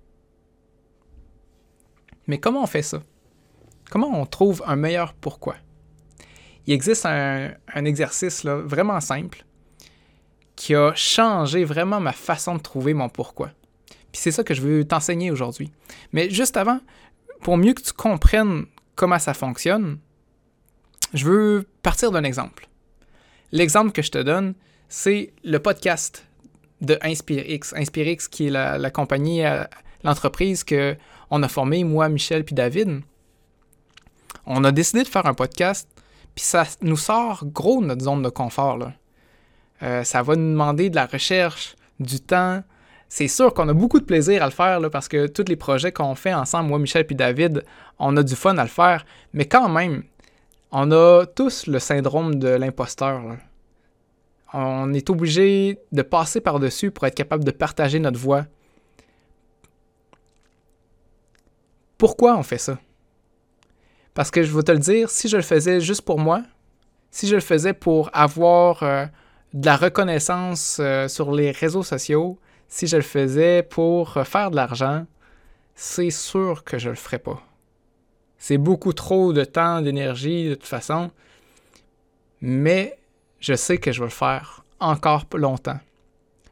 Mais 2.26 2.38
comment 2.38 2.62
on 2.62 2.66
fait 2.66 2.82
ça? 2.82 3.02
Comment 3.90 4.20
on 4.20 4.26
trouve 4.26 4.62
un 4.66 4.76
meilleur 4.76 5.12
pourquoi? 5.12 5.56
Il 6.66 6.72
existe 6.72 7.04
un, 7.04 7.54
exercice 7.74 8.44
vraiment 8.46 9.00
simple 9.00 9.44
qui 10.56 10.74
a 10.74 10.94
changé 10.94 11.64
vraiment 11.64 12.00
ma 12.00 12.12
façon 12.12 12.56
de 12.56 12.60
trouver 12.60 12.94
mon 12.94 13.08
pourquoi. 13.08 13.50
Puis 14.12 14.20
c'est 14.20 14.30
ça 14.30 14.44
que 14.44 14.54
je 14.54 14.60
veux 14.60 14.84
t'enseigner 14.84 15.30
aujourd'hui. 15.30 15.72
Mais 16.12 16.30
juste 16.30 16.56
avant, 16.56 16.80
pour 17.40 17.56
mieux 17.56 17.72
que 17.72 17.82
tu 17.82 17.92
comprennes 17.92 18.66
comment 18.94 19.18
ça 19.18 19.34
fonctionne, 19.34 19.98
je 21.14 21.24
veux 21.24 21.66
partir 21.82 22.10
d'un 22.10 22.24
exemple. 22.24 22.68
L'exemple 23.50 23.92
que 23.92 24.02
je 24.02 24.10
te 24.10 24.18
donne, 24.18 24.54
c'est 24.88 25.32
le 25.44 25.58
podcast 25.58 26.26
de 26.80 26.98
InspireX. 27.02 27.74
InspireX 27.74 28.28
qui 28.28 28.46
est 28.46 28.50
la, 28.50 28.90
compagnie, 28.90 29.44
euh, 29.44 29.64
l'entreprise 30.04 30.64
que 30.64 30.96
on 31.30 31.42
a 31.42 31.48
formée, 31.48 31.84
moi, 31.84 32.08
Michel 32.08 32.44
puis 32.44 32.54
David. 32.54 33.00
On 34.44 34.64
a 34.64 34.72
décidé 34.72 35.02
de 35.02 35.08
faire 35.08 35.26
un 35.26 35.34
podcast, 35.34 35.88
puis 36.34 36.44
ça 36.44 36.64
nous 36.80 36.96
sort 36.96 37.44
gros 37.46 37.80
de 37.80 37.86
notre 37.86 38.02
zone 38.02 38.22
de 38.22 38.28
confort. 38.28 38.78
Euh, 39.82 40.04
ça 40.04 40.22
va 40.22 40.36
nous 40.36 40.50
demander 40.50 40.90
de 40.90 40.96
la 40.96 41.06
recherche, 41.06 41.76
du 41.98 42.20
temps. 42.20 42.62
C'est 43.08 43.28
sûr 43.28 43.52
qu'on 43.52 43.68
a 43.68 43.74
beaucoup 43.74 44.00
de 44.00 44.04
plaisir 44.04 44.42
à 44.42 44.46
le 44.46 44.52
faire 44.52 44.80
parce 44.90 45.08
que 45.08 45.26
tous 45.26 45.44
les 45.48 45.56
projets 45.56 45.92
qu'on 45.92 46.14
fait 46.14 46.32
ensemble, 46.32 46.68
moi, 46.68 46.78
Michel 46.78 47.06
puis 47.06 47.16
David, 47.16 47.64
on 47.98 48.16
a 48.16 48.22
du 48.22 48.34
fun 48.34 48.56
à 48.56 48.62
le 48.62 48.68
faire. 48.68 49.04
Mais 49.32 49.44
quand 49.44 49.68
même, 49.68 50.04
on 50.70 50.90
a 50.92 51.26
tous 51.26 51.66
le 51.66 51.78
syndrome 51.78 52.36
de 52.36 52.48
l'imposteur. 52.48 53.22
On 54.54 54.92
est 54.92 55.10
obligé 55.10 55.78
de 55.92 56.02
passer 56.02 56.40
par-dessus 56.40 56.90
pour 56.90 57.06
être 57.06 57.14
capable 57.14 57.44
de 57.44 57.50
partager 57.50 57.98
notre 57.98 58.18
voix. 58.18 58.46
Pourquoi 61.98 62.36
on 62.36 62.42
fait 62.42 62.58
ça? 62.58 62.78
Parce 64.14 64.30
que 64.30 64.42
je 64.42 64.54
vais 64.54 64.62
te 64.62 64.72
le 64.72 64.78
dire, 64.78 65.10
si 65.10 65.28
je 65.28 65.36
le 65.36 65.42
faisais 65.42 65.80
juste 65.80 66.02
pour 66.02 66.18
moi, 66.18 66.42
si 67.10 67.28
je 67.28 67.34
le 67.34 67.40
faisais 67.40 67.72
pour 67.72 68.10
avoir 68.12 68.82
euh, 68.82 69.06
de 69.52 69.66
la 69.66 69.76
reconnaissance 69.76 70.78
euh, 70.80 71.08
sur 71.08 71.32
les 71.32 71.50
réseaux 71.50 71.82
sociaux, 71.82 72.38
si 72.68 72.86
je 72.86 72.96
le 72.96 73.02
faisais 73.02 73.62
pour 73.62 74.14
faire 74.24 74.50
de 74.50 74.56
l'argent, 74.56 75.06
c'est 75.74 76.10
sûr 76.10 76.64
que 76.64 76.78
je 76.78 76.90
le 76.90 76.94
ferais 76.94 77.18
pas. 77.18 77.42
C'est 78.38 78.58
beaucoup 78.58 78.92
trop 78.92 79.32
de 79.32 79.44
temps, 79.44 79.82
d'énergie, 79.82 80.48
de 80.48 80.54
toute 80.54 80.66
façon. 80.66 81.10
Mais 82.40 82.98
je 83.40 83.54
sais 83.54 83.78
que 83.78 83.92
je 83.92 84.00
vais 84.00 84.06
le 84.06 84.10
faire 84.10 84.64
encore 84.80 85.26
longtemps. 85.34 85.78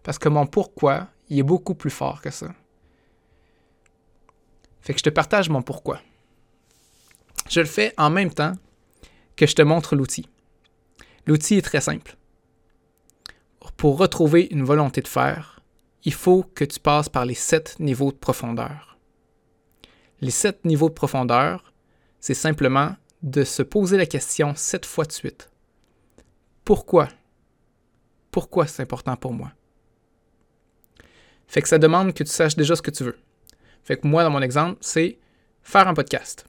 Parce 0.02 0.18
que 0.18 0.28
mon 0.28 0.46
pourquoi, 0.46 1.08
il 1.28 1.38
est 1.38 1.42
beaucoup 1.42 1.74
plus 1.74 1.90
fort 1.90 2.22
que 2.22 2.30
ça. 2.30 2.48
Fait 4.82 4.92
que 4.92 4.98
je 4.98 5.04
te 5.04 5.10
partage 5.10 5.48
mon 5.48 5.62
pourquoi. 5.62 6.00
Je 7.48 7.60
le 7.60 7.66
fais 7.66 7.92
en 7.98 8.10
même 8.10 8.32
temps 8.32 8.52
que 9.36 9.46
je 9.46 9.54
te 9.54 9.62
montre 9.62 9.96
l'outil. 9.96 10.28
L'outil 11.26 11.56
est 11.56 11.62
très 11.62 11.80
simple. 11.80 12.16
Pour 13.76 13.98
retrouver 13.98 14.48
une 14.50 14.64
volonté 14.64 15.00
de 15.00 15.08
faire, 15.08 15.60
il 16.04 16.12
faut 16.12 16.42
que 16.42 16.64
tu 16.64 16.80
passes 16.80 17.08
par 17.08 17.24
les 17.24 17.34
sept 17.34 17.78
niveaux 17.78 18.12
de 18.12 18.16
profondeur. 18.16 18.98
Les 20.20 20.30
sept 20.30 20.64
niveaux 20.64 20.88
de 20.88 20.94
profondeur, 20.94 21.72
c'est 22.20 22.34
simplement 22.34 22.96
de 23.22 23.44
se 23.44 23.62
poser 23.62 23.96
la 23.96 24.06
question 24.06 24.54
sept 24.54 24.84
fois 24.86 25.04
de 25.04 25.12
suite. 25.12 25.50
Pourquoi? 26.64 27.08
Pourquoi 28.30 28.66
c'est 28.66 28.82
important 28.82 29.16
pour 29.16 29.32
moi? 29.32 29.52
Fait 31.46 31.62
que 31.62 31.68
ça 31.68 31.78
demande 31.78 32.14
que 32.14 32.22
tu 32.22 32.30
saches 32.30 32.56
déjà 32.56 32.76
ce 32.76 32.82
que 32.82 32.90
tu 32.90 33.02
veux. 33.02 33.18
Fait 33.82 33.96
que 33.96 34.06
moi, 34.06 34.22
dans 34.22 34.30
mon 34.30 34.42
exemple, 34.42 34.78
c'est 34.80 35.18
faire 35.62 35.88
un 35.88 35.94
podcast. 35.94 36.46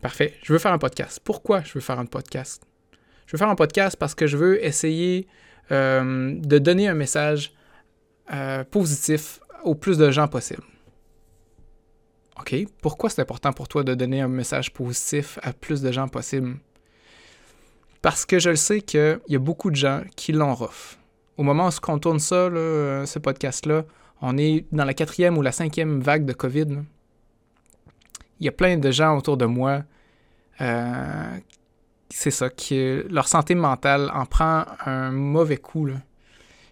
Parfait. 0.00 0.38
Je 0.42 0.52
veux 0.52 0.58
faire 0.58 0.72
un 0.72 0.78
podcast. 0.78 1.20
Pourquoi 1.22 1.62
je 1.62 1.72
veux 1.74 1.80
faire 1.80 1.98
un 1.98 2.06
podcast? 2.06 2.64
Je 3.30 3.36
veux 3.36 3.38
faire 3.38 3.48
un 3.48 3.54
podcast 3.54 3.96
parce 3.96 4.16
que 4.16 4.26
je 4.26 4.36
veux 4.36 4.64
essayer 4.64 5.28
euh, 5.70 6.34
de 6.34 6.58
donner 6.58 6.88
un 6.88 6.94
message 6.94 7.52
euh, 8.32 8.64
positif 8.64 9.38
au 9.62 9.76
plus 9.76 9.98
de 9.98 10.10
gens 10.10 10.26
possible. 10.26 10.64
OK? 12.40 12.56
Pourquoi 12.82 13.08
c'est 13.08 13.22
important 13.22 13.52
pour 13.52 13.68
toi 13.68 13.84
de 13.84 13.94
donner 13.94 14.20
un 14.20 14.26
message 14.26 14.72
positif 14.72 15.38
à 15.44 15.52
plus 15.52 15.80
de 15.80 15.92
gens 15.92 16.08
possible? 16.08 16.56
Parce 18.02 18.26
que 18.26 18.40
je 18.40 18.50
le 18.50 18.56
sais 18.56 18.80
qu'il 18.80 19.20
y 19.28 19.36
a 19.36 19.38
beaucoup 19.38 19.70
de 19.70 19.76
gens 19.76 20.02
qui 20.16 20.32
l'ont 20.32 20.56
rough. 20.56 20.98
Au 21.36 21.44
moment 21.44 21.68
où 21.68 21.72
on 21.86 21.98
tourne 22.00 22.18
ça, 22.18 22.48
là, 22.48 22.58
euh, 22.58 23.06
ce 23.06 23.20
podcast-là, 23.20 23.84
on 24.22 24.38
est 24.38 24.66
dans 24.72 24.84
la 24.84 24.92
quatrième 24.92 25.38
ou 25.38 25.42
la 25.42 25.52
cinquième 25.52 26.00
vague 26.00 26.24
de 26.24 26.32
COVID. 26.32 26.80
Il 28.40 28.46
y 28.46 28.48
a 28.48 28.52
plein 28.52 28.76
de 28.76 28.90
gens 28.90 29.16
autour 29.16 29.36
de 29.36 29.46
moi, 29.46 29.84
euh, 30.60 31.38
c'est 32.10 32.30
ça, 32.30 32.50
que 32.50 33.06
leur 33.08 33.28
santé 33.28 33.54
mentale 33.54 34.10
en 34.12 34.26
prend 34.26 34.64
un 34.84 35.10
mauvais 35.12 35.56
coup. 35.56 35.88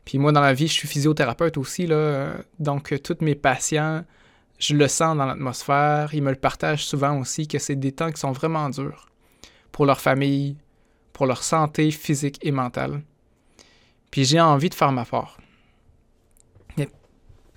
Puis 0.04 0.18
moi, 0.18 0.32
dans 0.32 0.40
la 0.40 0.52
vie, 0.52 0.68
je 0.68 0.72
suis 0.72 0.88
physiothérapeute 0.88 1.56
aussi, 1.56 1.86
là, 1.86 1.94
euh, 1.94 2.38
donc 2.58 2.92
euh, 2.92 2.98
tous 2.98 3.18
mes 3.20 3.34
patients, 3.34 4.04
je 4.58 4.74
le 4.74 4.88
sens 4.88 5.16
dans 5.16 5.26
l'atmosphère, 5.26 6.12
ils 6.12 6.22
me 6.22 6.30
le 6.30 6.36
partagent 6.36 6.84
souvent 6.84 7.18
aussi, 7.20 7.46
que 7.46 7.58
c'est 7.58 7.76
des 7.76 7.92
temps 7.92 8.10
qui 8.10 8.20
sont 8.20 8.32
vraiment 8.32 8.68
durs 8.68 9.08
pour 9.70 9.86
leur 9.86 10.00
famille, 10.00 10.56
pour 11.12 11.26
leur 11.26 11.42
santé 11.42 11.90
physique 11.90 12.38
et 12.42 12.50
mentale. 12.50 13.02
Puis 14.10 14.24
j'ai 14.24 14.40
envie 14.40 14.70
de 14.70 14.74
faire 14.74 14.92
ma 14.92 15.04
part. 15.04 15.38
Mais 16.76 16.88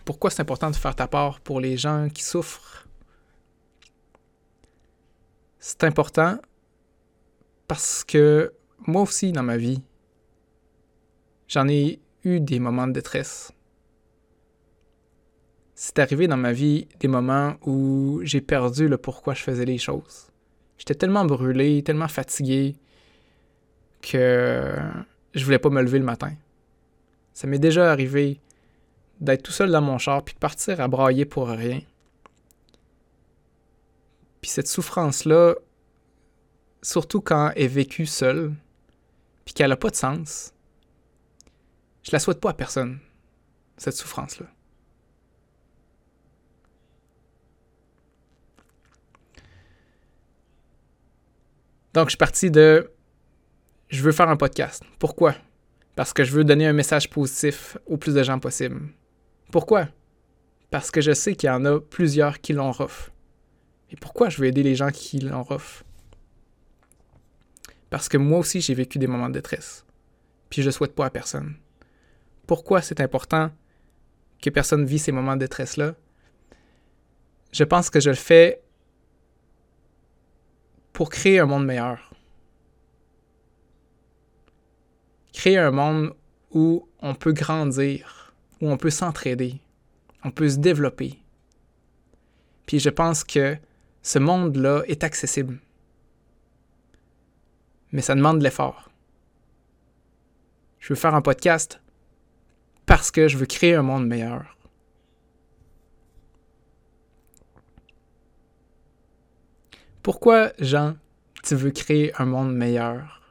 pourquoi 0.05 0.29
c'est 0.29 0.41
important 0.41 0.69
de 0.69 0.75
faire 0.75 0.95
ta 0.95 1.07
part 1.07 1.39
pour 1.39 1.59
les 1.59 1.77
gens 1.77 2.09
qui 2.13 2.23
souffrent? 2.23 2.87
C'est 5.59 5.83
important 5.83 6.37
parce 7.71 8.03
que 8.03 8.51
moi 8.85 9.03
aussi, 9.03 9.31
dans 9.31 9.43
ma 9.43 9.55
vie, 9.55 9.81
j'en 11.47 11.69
ai 11.69 12.01
eu 12.25 12.41
des 12.41 12.59
moments 12.59 12.85
de 12.85 12.91
détresse. 12.91 13.53
C'est 15.73 15.97
arrivé 15.99 16.27
dans 16.27 16.35
ma 16.35 16.51
vie 16.51 16.89
des 16.99 17.07
moments 17.07 17.55
où 17.65 18.19
j'ai 18.23 18.41
perdu 18.41 18.89
le 18.89 18.97
pourquoi 18.97 19.35
je 19.35 19.43
faisais 19.43 19.63
les 19.63 19.77
choses. 19.77 20.27
J'étais 20.79 20.95
tellement 20.95 21.23
brûlé, 21.23 21.81
tellement 21.81 22.09
fatigué 22.09 22.75
que 24.01 24.75
je 25.33 25.45
voulais 25.45 25.57
pas 25.57 25.69
me 25.69 25.81
lever 25.81 25.99
le 25.99 26.03
matin. 26.03 26.33
Ça 27.31 27.47
m'est 27.47 27.57
déjà 27.57 27.89
arrivé 27.89 28.41
d'être 29.21 29.43
tout 29.43 29.53
seul 29.53 29.71
dans 29.71 29.81
mon 29.81 29.97
char 29.97 30.25
puis 30.25 30.33
de 30.33 30.39
partir 30.39 30.81
à 30.81 30.89
brailler 30.89 31.23
pour 31.23 31.47
rien. 31.47 31.79
Puis 34.41 34.51
cette 34.51 34.67
souffrance-là, 34.67 35.55
surtout 36.81 37.21
quand 37.21 37.51
elle 37.55 37.63
est 37.63 37.67
vécue 37.67 38.05
seule, 38.05 38.53
puis 39.45 39.53
qu'elle 39.53 39.69
n'a 39.69 39.77
pas 39.77 39.89
de 39.89 39.95
sens, 39.95 40.53
je 42.03 42.11
la 42.11 42.19
souhaite 42.19 42.39
pas 42.39 42.51
à 42.51 42.53
personne, 42.53 42.99
cette 43.77 43.95
souffrance-là. 43.95 44.47
Donc, 51.93 52.07
je 52.07 52.11
suis 52.11 52.17
parti 52.17 52.49
de 52.49 52.89
je 53.89 54.01
veux 54.01 54.13
faire 54.13 54.29
un 54.29 54.37
podcast. 54.37 54.83
Pourquoi? 54.97 55.35
Parce 55.95 56.13
que 56.13 56.23
je 56.23 56.31
veux 56.31 56.45
donner 56.45 56.65
un 56.65 56.73
message 56.73 57.09
positif 57.09 57.77
au 57.85 57.97
plus 57.97 58.13
de 58.13 58.23
gens 58.23 58.39
possible. 58.39 58.81
Pourquoi? 59.51 59.89
Parce 60.69 60.89
que 60.89 61.01
je 61.01 61.11
sais 61.11 61.35
qu'il 61.35 61.47
y 61.47 61.51
en 61.51 61.65
a 61.65 61.81
plusieurs 61.81 62.39
qui 62.39 62.53
l'ont 62.53 62.71
rough. 62.71 63.11
Et 63.89 63.97
pourquoi 63.97 64.29
je 64.29 64.37
veux 64.37 64.47
aider 64.47 64.63
les 64.63 64.75
gens 64.75 64.89
qui 64.89 65.19
l'ont 65.19 65.43
rough? 65.43 65.83
Parce 67.91 68.07
que 68.07 68.17
moi 68.17 68.39
aussi, 68.39 68.61
j'ai 68.61 68.73
vécu 68.73 68.97
des 68.97 69.05
moments 69.05 69.27
de 69.27 69.33
détresse. 69.33 69.85
Puis 70.49 70.61
je 70.61 70.67
ne 70.67 70.71
souhaite 70.71 70.95
pas 70.95 71.05
à 71.05 71.09
personne. 71.09 71.55
Pourquoi 72.47 72.81
c'est 72.81 73.01
important 73.01 73.51
que 74.41 74.49
personne 74.49 74.85
vit 74.85 74.97
ces 74.97 75.11
moments 75.11 75.35
de 75.35 75.41
détresse-là? 75.41 75.93
Je 77.51 77.63
pense 77.65 77.89
que 77.89 77.99
je 77.99 78.09
le 78.09 78.15
fais 78.15 78.63
pour 80.93 81.09
créer 81.09 81.39
un 81.39 81.45
monde 81.45 81.65
meilleur. 81.65 82.13
Créer 85.33 85.57
un 85.57 85.71
monde 85.71 86.15
où 86.51 86.87
on 86.99 87.13
peut 87.13 87.33
grandir, 87.33 88.33
où 88.61 88.69
on 88.69 88.77
peut 88.77 88.89
s'entraider, 88.89 89.59
on 90.23 90.31
peut 90.31 90.49
se 90.49 90.57
développer. 90.57 91.19
Puis 92.65 92.79
je 92.79 92.89
pense 92.89 93.25
que 93.25 93.57
ce 94.01 94.17
monde-là 94.17 94.83
est 94.87 95.03
accessible. 95.03 95.59
Mais 97.91 98.01
ça 98.01 98.15
demande 98.15 98.39
de 98.39 98.43
l'effort. 98.43 98.89
Je 100.79 100.89
veux 100.89 100.95
faire 100.95 101.15
un 101.15 101.21
podcast 101.21 101.81
parce 102.85 103.11
que 103.11 103.27
je 103.27 103.37
veux 103.37 103.45
créer 103.45 103.75
un 103.75 103.83
monde 103.83 104.07
meilleur. 104.07 104.57
Pourquoi, 110.01 110.51
Jean, 110.57 110.95
tu 111.43 111.55
veux 111.55 111.69
créer 111.69 112.11
un 112.19 112.25
monde 112.25 112.55
meilleur? 112.55 113.21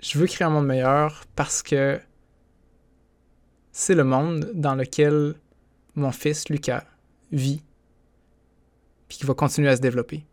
Je 0.00 0.18
veux 0.18 0.26
créer 0.26 0.46
un 0.46 0.50
monde 0.50 0.66
meilleur 0.66 1.24
parce 1.34 1.62
que 1.62 2.00
c'est 3.72 3.94
le 3.94 4.04
monde 4.04 4.50
dans 4.54 4.74
lequel 4.74 5.34
mon 5.94 6.12
fils 6.12 6.48
Lucas 6.48 6.84
vit, 7.32 7.62
puis 9.08 9.18
qui 9.18 9.26
va 9.26 9.34
continuer 9.34 9.68
à 9.68 9.76
se 9.76 9.82
développer. 9.82 10.24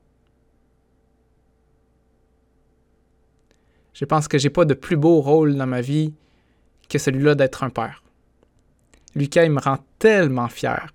Je 3.94 4.06
pense 4.06 4.28
que 4.28 4.38
j'ai 4.38 4.50
pas 4.50 4.66
de 4.66 4.74
plus 4.74 4.98
beau 4.98 5.22
rôle 5.22 5.56
dans 5.56 5.68
ma 5.68 5.82
vie 5.82 6.14
que 6.90 6.98
celui-là 6.98 7.36
d'être 7.36 7.64
un 7.64 7.70
père. 7.70 8.04
Lucas, 9.16 9.46
il 9.46 9.52
me 9.52 9.60
rend 9.60 9.78
tellement 10.00 10.48
fier. 10.48 10.92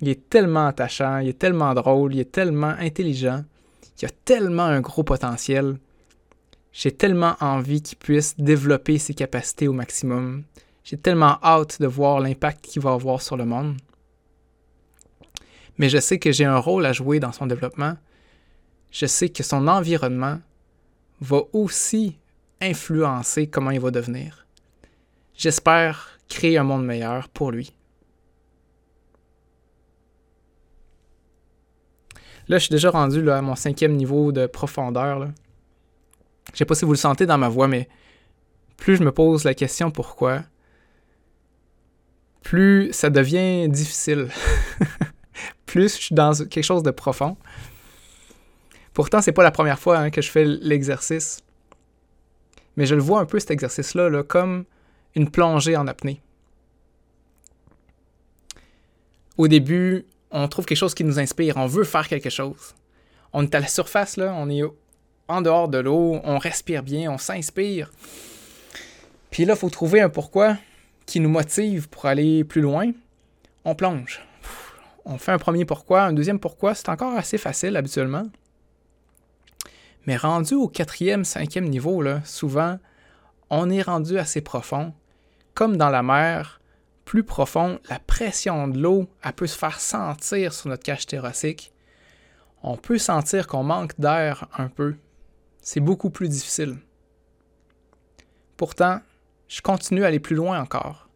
Il 0.00 0.08
est 0.08 0.28
tellement 0.28 0.66
attachant, 0.66 1.18
il 1.18 1.28
est 1.28 1.38
tellement 1.38 1.74
drôle, 1.74 2.14
il 2.14 2.20
est 2.20 2.32
tellement 2.32 2.74
intelligent, 2.78 3.44
il 4.00 4.06
a 4.06 4.10
tellement 4.24 4.64
un 4.64 4.80
gros 4.80 5.04
potentiel. 5.04 5.78
J'ai 6.72 6.92
tellement 6.92 7.36
envie 7.40 7.80
qu'il 7.80 7.96
puisse 7.96 8.36
développer 8.36 8.98
ses 8.98 9.14
capacités 9.14 9.68
au 9.68 9.72
maximum. 9.72 10.44
J'ai 10.84 10.98
tellement 10.98 11.38
hâte 11.42 11.80
de 11.80 11.86
voir 11.86 12.20
l'impact 12.20 12.66
qu'il 12.66 12.82
va 12.82 12.92
avoir 12.92 13.22
sur 13.22 13.36
le 13.36 13.46
monde. 13.46 13.76
Mais 15.78 15.88
je 15.88 15.98
sais 15.98 16.18
que 16.18 16.32
j'ai 16.32 16.44
un 16.44 16.58
rôle 16.58 16.86
à 16.86 16.92
jouer 16.92 17.20
dans 17.20 17.32
son 17.32 17.46
développement. 17.46 17.96
Je 18.90 19.06
sais 19.06 19.30
que 19.30 19.42
son 19.42 19.68
environnement 19.68 20.38
va 21.20 21.42
aussi 21.52 22.18
influencer 22.60 23.48
comment 23.48 23.70
il 23.70 23.80
va 23.80 23.90
devenir. 23.90 24.46
J'espère 25.34 26.18
créer 26.28 26.58
un 26.58 26.64
monde 26.64 26.84
meilleur 26.84 27.28
pour 27.28 27.50
lui. 27.50 27.72
Là, 32.48 32.58
je 32.58 32.64
suis 32.64 32.72
déjà 32.72 32.90
rendu 32.90 33.28
à 33.30 33.42
mon 33.42 33.56
cinquième 33.56 33.96
niveau 33.96 34.30
de 34.30 34.46
profondeur. 34.46 35.18
Là. 35.18 35.28
Je 36.52 36.58
sais 36.58 36.64
pas 36.64 36.74
si 36.74 36.84
vous 36.84 36.92
le 36.92 36.96
sentez 36.96 37.26
dans 37.26 37.38
ma 37.38 37.48
voix, 37.48 37.66
mais 37.66 37.88
plus 38.76 38.96
je 38.96 39.02
me 39.02 39.10
pose 39.10 39.44
la 39.44 39.54
question 39.54 39.90
pourquoi, 39.90 40.42
plus 42.42 42.92
ça 42.92 43.10
devient 43.10 43.68
difficile. 43.68 44.28
plus 45.66 45.96
je 45.96 46.02
suis 46.02 46.14
dans 46.14 46.32
quelque 46.32 46.62
chose 46.62 46.84
de 46.84 46.92
profond. 46.92 47.36
Pourtant, 48.96 49.20
c'est 49.20 49.32
pas 49.32 49.42
la 49.42 49.50
première 49.50 49.78
fois 49.78 49.98
hein, 49.98 50.08
que 50.08 50.22
je 50.22 50.30
fais 50.30 50.46
l'exercice. 50.46 51.40
Mais 52.78 52.86
je 52.86 52.94
le 52.94 53.02
vois 53.02 53.20
un 53.20 53.26
peu 53.26 53.38
cet 53.38 53.50
exercice-là 53.50 54.08
là, 54.08 54.22
comme 54.22 54.64
une 55.14 55.30
plongée 55.30 55.76
en 55.76 55.86
apnée. 55.86 56.22
Au 59.36 59.48
début, 59.48 60.06
on 60.30 60.48
trouve 60.48 60.64
quelque 60.64 60.78
chose 60.78 60.94
qui 60.94 61.04
nous 61.04 61.18
inspire, 61.18 61.58
on 61.58 61.66
veut 61.66 61.84
faire 61.84 62.08
quelque 62.08 62.30
chose. 62.30 62.74
On 63.34 63.42
est 63.42 63.54
à 63.54 63.60
la 63.60 63.66
surface, 63.66 64.16
là, 64.16 64.32
on 64.34 64.48
est 64.48 64.62
en 65.28 65.42
dehors 65.42 65.68
de 65.68 65.76
l'eau, 65.76 66.18
on 66.24 66.38
respire 66.38 66.82
bien, 66.82 67.12
on 67.12 67.18
s'inspire. 67.18 67.92
Puis 69.30 69.44
là, 69.44 69.52
il 69.52 69.58
faut 69.58 69.68
trouver 69.68 70.00
un 70.00 70.08
pourquoi 70.08 70.56
qui 71.04 71.20
nous 71.20 71.28
motive 71.28 71.90
pour 71.90 72.06
aller 72.06 72.44
plus 72.44 72.62
loin. 72.62 72.92
On 73.66 73.74
plonge. 73.74 74.22
On 75.04 75.18
fait 75.18 75.32
un 75.32 75.38
premier 75.38 75.66
pourquoi, 75.66 76.04
un 76.04 76.14
deuxième 76.14 76.40
pourquoi, 76.40 76.74
c'est 76.74 76.88
encore 76.88 77.12
assez 77.12 77.36
facile 77.36 77.76
habituellement. 77.76 78.26
Mais 80.06 80.16
rendu 80.16 80.54
au 80.54 80.68
quatrième, 80.68 81.24
cinquième 81.24 81.68
niveau, 81.68 82.02
souvent, 82.24 82.78
on 83.50 83.70
est 83.70 83.82
rendu 83.82 84.18
assez 84.18 84.40
profond. 84.40 84.94
Comme 85.54 85.76
dans 85.76 85.90
la 85.90 86.02
mer, 86.02 86.60
plus 87.04 87.24
profond, 87.24 87.78
la 87.88 87.98
pression 87.98 88.68
de 88.68 88.78
l'eau, 88.78 89.08
peut 89.36 89.46
se 89.46 89.58
faire 89.58 89.80
sentir 89.80 90.52
sur 90.52 90.68
notre 90.68 90.82
cage 90.82 91.06
thoracique. 91.06 91.72
On 92.62 92.76
peut 92.76 92.98
sentir 92.98 93.46
qu'on 93.46 93.62
manque 93.62 93.98
d'air 93.98 94.48
un 94.56 94.68
peu. 94.68 94.96
C'est 95.60 95.80
beaucoup 95.80 96.10
plus 96.10 96.28
difficile. 96.28 96.76
Pourtant, 98.56 99.00
je 99.48 99.60
continue 99.60 100.04
à 100.04 100.08
aller 100.08 100.20
plus 100.20 100.36
loin 100.36 100.60
encore, 100.60 101.08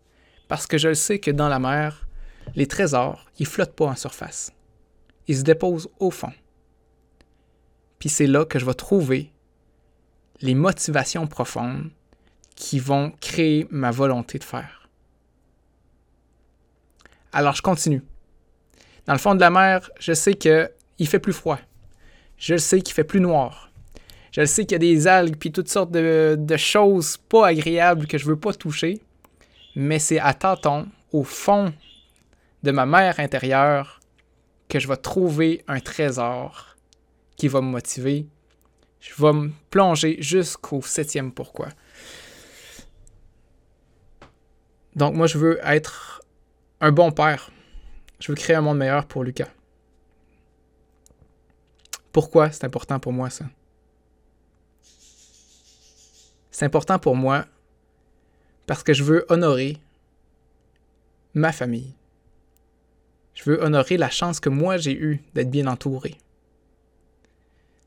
parce 0.48 0.66
que 0.66 0.78
je 0.78 0.94
sais 0.94 1.18
que 1.18 1.30
dans 1.30 1.48
la 1.48 1.58
mer, 1.58 2.06
les 2.54 2.66
trésors, 2.66 3.26
ils 3.38 3.46
flottent 3.46 3.74
pas 3.74 3.86
en 3.86 3.96
surface. 3.96 4.52
Ils 5.26 5.38
se 5.38 5.42
déposent 5.42 5.88
au 5.98 6.10
fond. 6.10 6.32
Puis 8.00 8.08
c'est 8.08 8.26
là 8.26 8.44
que 8.44 8.58
je 8.58 8.64
vais 8.64 8.74
trouver 8.74 9.30
les 10.40 10.54
motivations 10.54 11.28
profondes 11.28 11.90
qui 12.56 12.80
vont 12.80 13.12
créer 13.20 13.68
ma 13.70 13.90
volonté 13.92 14.38
de 14.38 14.44
faire. 14.44 14.88
Alors 17.32 17.54
je 17.54 17.62
continue. 17.62 18.02
Dans 19.06 19.12
le 19.12 19.18
fond 19.18 19.34
de 19.34 19.40
la 19.40 19.50
mer, 19.50 19.90
je 20.00 20.14
sais 20.14 20.34
qu'il 20.34 20.70
fait 21.06 21.18
plus 21.18 21.32
froid. 21.32 21.58
Je 22.38 22.56
sais 22.56 22.80
qu'il 22.80 22.94
fait 22.94 23.04
plus 23.04 23.20
noir. 23.20 23.70
Je 24.32 24.44
sais 24.46 24.64
qu'il 24.64 24.72
y 24.72 24.76
a 24.76 24.78
des 24.78 25.06
algues 25.06 25.36
puis 25.36 25.52
toutes 25.52 25.68
sortes 25.68 25.90
de, 25.90 26.56
choses 26.56 27.18
pas 27.18 27.48
agréables 27.48 28.06
que 28.06 28.16
je 28.16 28.26
veux 28.26 28.38
pas 28.38 28.54
toucher. 28.54 29.00
Mais 29.76 29.98
c'est 29.98 30.18
à 30.18 30.32
tâtons, 30.32 30.88
au 31.12 31.22
fond 31.22 31.72
de 32.62 32.70
ma 32.70 32.86
mer 32.86 33.20
intérieure, 33.20 34.00
que 34.68 34.78
je 34.78 34.88
vais 34.88 34.96
trouver 34.96 35.64
un 35.68 35.80
trésor 35.80 36.70
qui 37.40 37.48
va 37.48 37.62
me 37.62 37.68
motiver. 37.68 38.26
Je 39.00 39.14
vais 39.16 39.32
me 39.32 39.50
plonger 39.70 40.20
jusqu'au 40.20 40.82
septième 40.82 41.32
pourquoi. 41.32 41.70
Donc 44.94 45.14
moi, 45.14 45.26
je 45.26 45.38
veux 45.38 45.58
être 45.62 46.20
un 46.82 46.92
bon 46.92 47.12
père. 47.12 47.50
Je 48.18 48.30
veux 48.30 48.36
créer 48.36 48.56
un 48.56 48.60
monde 48.60 48.76
meilleur 48.76 49.06
pour 49.06 49.24
Lucas. 49.24 49.48
Pourquoi 52.12 52.52
c'est 52.52 52.64
important 52.64 53.00
pour 53.00 53.14
moi 53.14 53.30
ça? 53.30 53.46
C'est 56.50 56.66
important 56.66 56.98
pour 56.98 57.16
moi 57.16 57.46
parce 58.66 58.82
que 58.82 58.92
je 58.92 59.02
veux 59.02 59.24
honorer 59.30 59.78
ma 61.32 61.52
famille. 61.52 61.94
Je 63.32 63.44
veux 63.44 63.62
honorer 63.62 63.96
la 63.96 64.10
chance 64.10 64.40
que 64.40 64.50
moi 64.50 64.76
j'ai 64.76 64.94
eue 64.94 65.22
d'être 65.32 65.50
bien 65.50 65.68
entouré. 65.68 66.18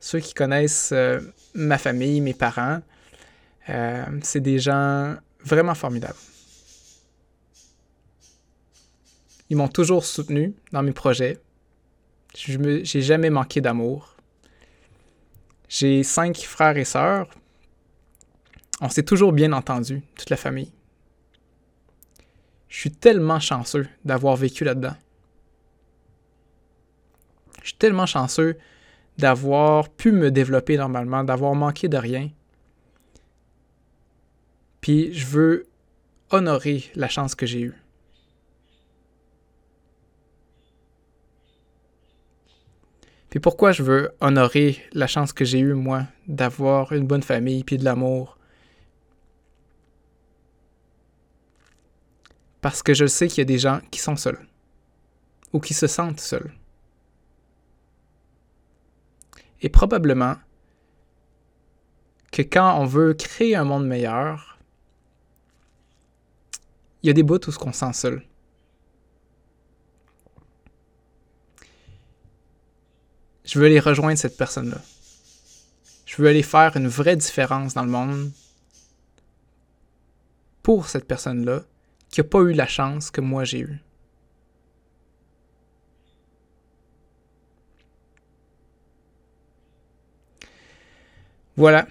Ceux 0.03 0.19
qui 0.19 0.33
connaissent 0.33 0.91
euh, 0.91 1.21
ma 1.53 1.77
famille, 1.77 2.19
mes 2.19 2.33
parents, 2.33 2.81
euh, 3.69 4.05
c'est 4.21 4.41
des 4.41 4.59
gens 4.59 5.15
vraiment 5.39 5.75
formidables. 5.75 6.17
Ils 9.49 9.55
m'ont 9.55 9.69
toujours 9.69 10.03
soutenu 10.03 10.55
dans 10.73 10.83
mes 10.83 10.91
projets. 10.91 11.39
Je 12.37 12.57
n'ai 12.57 12.83
jamais 12.83 13.29
manqué 13.29 13.61
d'amour. 13.61 14.17
J'ai 15.69 16.03
cinq 16.03 16.35
frères 16.35 16.75
et 16.75 16.83
sœurs. 16.83 17.29
On 18.81 18.89
s'est 18.89 19.03
toujours 19.03 19.31
bien 19.31 19.53
entendu, 19.53 20.01
toute 20.17 20.29
la 20.29 20.37
famille. 20.37 20.73
Je 22.67 22.77
suis 22.77 22.91
tellement 22.91 23.39
chanceux 23.39 23.87
d'avoir 24.03 24.35
vécu 24.35 24.65
là-dedans. 24.65 24.97
Je 27.61 27.69
suis 27.69 27.77
tellement 27.77 28.05
chanceux 28.05 28.57
d'avoir 29.17 29.89
pu 29.89 30.12
me 30.12 30.32
développer 30.32 30.78
normalement, 30.78 31.23
d'avoir 31.23 31.56
manqué 31.56 31.88
de 31.88 31.97
rien. 31.97 32.30
Puis 34.82 35.13
je 35.13 35.26
veux 35.26 35.67
honorer 36.30 36.84
la 36.95 37.08
chance 37.08 37.36
que 37.36 37.45
j'ai 37.45 37.62
eue. 37.62 37.76
Puis 43.30 43.39
pourquoi 43.39 43.71
je 43.71 43.82
veux 43.82 44.12
honorer 44.21 44.78
la 44.91 45.08
chance 45.08 45.34
que 45.34 45.43
j'ai 45.43 45.60
eue, 45.60 45.73
moi, 45.73 46.04
d'avoir 46.28 46.91
une 46.91 47.08
bonne 47.08 47.23
famille 47.23 47.63
puis 47.63 47.78
de 47.78 47.84
l'amour? 47.84 48.38
Parce 52.62 52.84
que 52.84 52.93
je 52.93 53.08
sais 53.08 53.28
qu'il 53.28 53.39
y 53.39 53.41
a 53.41 53.45
des 53.45 53.58
gens 53.58 53.80
qui 53.89 53.99
sont 53.99 54.15
seuls 54.15 54.39
ou 55.52 55.60
qui 55.60 55.73
se 55.73 55.88
sentent 55.88 56.19
seuls. 56.19 56.52
Et 59.63 59.69
probablement 59.69 60.36
que 62.32 62.43
quand 62.43 62.80
on 62.80 62.86
veut 62.86 63.15
créer 63.15 63.56
un 63.56 63.63
monde 63.63 63.88
meilleur, 63.88 64.60
il 67.02 67.08
y 67.08 67.10
a 67.10 67.13
des 67.13 67.23
bouts 67.23 67.36
où 67.47 67.52
on 67.65 67.71
se 67.73 67.80
sent 67.80 67.93
seul. 67.93 68.23
je 73.54 73.60
veux 73.60 73.65
aller 73.65 73.80
rejoindre 73.80 74.17
cette 74.17 74.38
personne-là. 74.38 74.82
Je 76.06 76.21
veux 76.21 76.28
aller 76.28 76.41
faire 76.41 76.76
une 76.76 76.88
vraie 76.88 77.15
différence 77.15 77.73
dans 77.73 77.84
le 77.84 77.91
monde 77.91 78.32
pour 80.62 80.88
cette 80.89 81.08
personne-là 81.08 81.62
qui 82.10 82.19
n'a 82.19 82.23
pas 82.23 82.39
eu 82.39 82.54
la 82.54 82.67
chance 82.67 83.12
que 83.12 83.21
moi 83.21 83.43
j'ai 83.43 83.60
eue. 83.60 83.80
Voilà, 91.55 91.87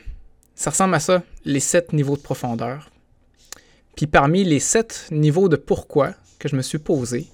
ça 0.55 0.71
ressemble 0.71 0.95
à 0.95 1.01
ça, 1.01 1.23
les 1.45 1.61
sept 1.61 1.93
niveaux 1.93 2.17
de 2.17 2.23
profondeur. 2.23 2.91
Puis 3.97 4.07
parmi 4.07 4.43
les 4.43 4.59
sept 4.59 5.09
niveaux 5.11 5.49
de 5.49 5.57
pourquoi 5.57 6.15
que 6.39 6.49
je 6.49 6.57
me 6.57 6.63
suis 6.63 6.79
posé, 6.79 7.29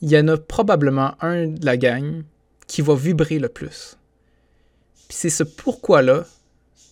il 0.00 0.10
y 0.10 0.18
en 0.18 0.28
a 0.28 0.36
probablement 0.38 1.14
un 1.20 1.48
de 1.48 1.64
la 1.64 1.76
gang 1.76 2.22
qui 2.66 2.82
va 2.82 2.94
vibrer 2.94 3.38
le 3.38 3.48
plus. 3.48 3.98
Puis 5.08 5.16
c'est 5.18 5.30
ce 5.30 5.42
pourquoi-là 5.42 6.24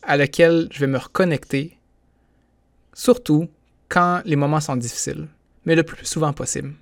à 0.03 0.16
lequel 0.16 0.68
je 0.70 0.81
vais 0.81 0.87
me 0.87 0.98
reconnecter, 0.98 1.79
surtout 2.92 3.48
quand 3.88 4.20
les 4.24 4.37
moments 4.37 4.61
sont 4.61 4.77
difficiles, 4.77 5.29
mais 5.64 5.74
le 5.74 5.83
plus 5.83 6.05
souvent 6.05 6.33
possible. 6.33 6.74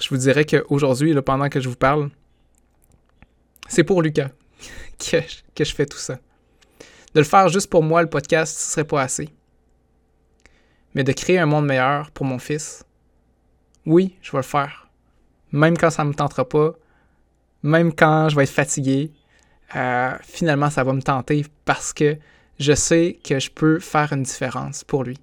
Je 0.00 0.08
vous 0.10 0.16
dirais 0.16 0.44
qu'aujourd'hui, 0.44 1.14
pendant 1.22 1.48
que 1.48 1.60
je 1.60 1.68
vous 1.68 1.76
parle, 1.76 2.10
c'est 3.68 3.84
pour 3.84 4.02
Lucas 4.02 4.30
que, 4.98 5.64
je 5.64 5.74
fais 5.74 5.86
tout 5.86 5.98
ça. 5.98 6.18
De 7.14 7.20
le 7.20 7.24
faire 7.24 7.48
juste 7.48 7.70
pour 7.70 7.82
moi, 7.82 8.02
le 8.02 8.08
podcast, 8.08 8.58
ce 8.58 8.72
serait 8.72 8.84
pas 8.84 9.02
assez. 9.02 9.28
Mais 10.94 11.04
de 11.04 11.12
créer 11.12 11.38
un 11.38 11.46
monde 11.46 11.66
meilleur 11.66 12.10
pour 12.10 12.26
mon 12.26 12.38
fils, 12.38 12.84
oui, 13.84 14.16
je 14.22 14.32
vais 14.32 14.38
le 14.38 14.42
faire 14.42 14.86
même 15.52 15.76
quand 15.76 15.90
ça 15.90 16.04
ne 16.04 16.10
me 16.10 16.14
tentera 16.14 16.48
pas, 16.48 16.72
même 17.62 17.92
quand 17.92 18.28
je 18.28 18.36
vais 18.36 18.44
être 18.44 18.50
fatigué, 18.50 19.12
euh, 19.74 20.12
finalement, 20.22 20.70
ça 20.70 20.84
va 20.84 20.92
me 20.92 21.02
tenter 21.02 21.44
parce 21.64 21.92
que 21.92 22.16
je 22.58 22.72
sais 22.72 23.18
que 23.24 23.38
je 23.38 23.50
peux 23.50 23.80
faire 23.80 24.12
une 24.12 24.22
différence 24.22 24.84
pour 24.84 25.04
lui. 25.04 25.18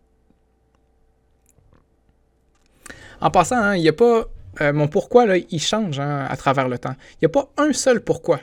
En 3.22 3.32
passant, 3.32 3.56
hein, 3.56 3.76
il 3.76 3.82
n'y 3.82 3.90
a 3.90 3.94
pas. 3.94 4.26
Euh, 4.62 4.74
mon 4.74 4.88
pourquoi, 4.88 5.26
là, 5.26 5.38
il 5.38 5.62
change 5.62 6.00
hein, 6.00 6.26
à 6.30 6.38
travers 6.38 6.68
le 6.68 6.78
temps. 6.78 6.96
Il 7.14 7.18
n'y 7.24 7.26
a 7.26 7.30
pas 7.30 7.50
un 7.58 7.74
seul 7.74 8.02
pourquoi. 8.02 8.40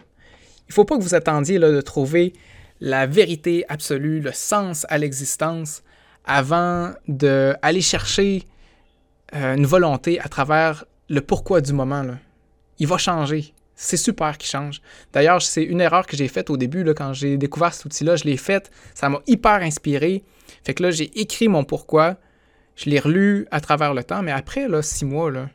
Il 0.69 0.71
ne 0.71 0.75
faut 0.75 0.85
pas 0.85 0.97
que 0.97 1.03
vous 1.03 1.15
attendiez 1.15 1.59
là, 1.59 1.71
de 1.71 1.81
trouver 1.81 2.33
la 2.81 3.07
vérité 3.07 3.65
absolue, 3.69 4.21
le 4.21 4.33
sens 4.33 4.87
à 4.89 4.99
l'existence, 4.99 5.83
avant 6.25 6.93
d'aller 7.09 7.81
chercher 7.81 8.45
euh, 9.35 9.55
une 9.55 9.67
volonté 9.67 10.21
à 10.21 10.29
travers 10.29 10.85
le 11.09 11.21
pourquoi 11.21 11.61
du 11.61 11.73
moment. 11.73 12.05
Il 12.79 12.87
va 12.87 12.99
changer. 12.99 13.53
C'est 13.75 13.97
super 13.97 14.37
qu'il 14.37 14.49
change. 14.49 14.83
D'ailleurs, 15.13 15.41
c'est 15.41 15.63
une 15.63 15.81
erreur 15.81 16.07
que 16.07 16.17
j'ai 16.17 16.29
faite 16.29 16.51
au 16.51 16.57
début, 16.57 16.85
quand 16.95 17.15
j'ai 17.15 17.37
découvert 17.37 17.73
cet 17.73 17.87
outil-là. 17.87 18.17
Je 18.17 18.25
l'ai 18.25 18.37
faite, 18.37 18.71
ça 18.95 19.09
m'a 19.09 19.21
hyper 19.27 19.63
inspiré. 19.63 20.23
Fait 20.65 20.75
que 20.75 20.83
là, 20.83 20.91
j'ai 20.91 21.19
écrit 21.19 21.49
mon 21.49 21.65
pourquoi. 21.65 22.17
Je 22.77 22.91
l'ai 22.91 22.99
relu 22.99 23.47
à 23.51 23.61
travers 23.61 23.95
le 23.95 24.05
temps, 24.05 24.23
mais 24.23 24.33
après, 24.33 24.69
là, 24.69 24.83
six 24.83 25.05
mois, 25.05 25.31
là, 25.31 25.49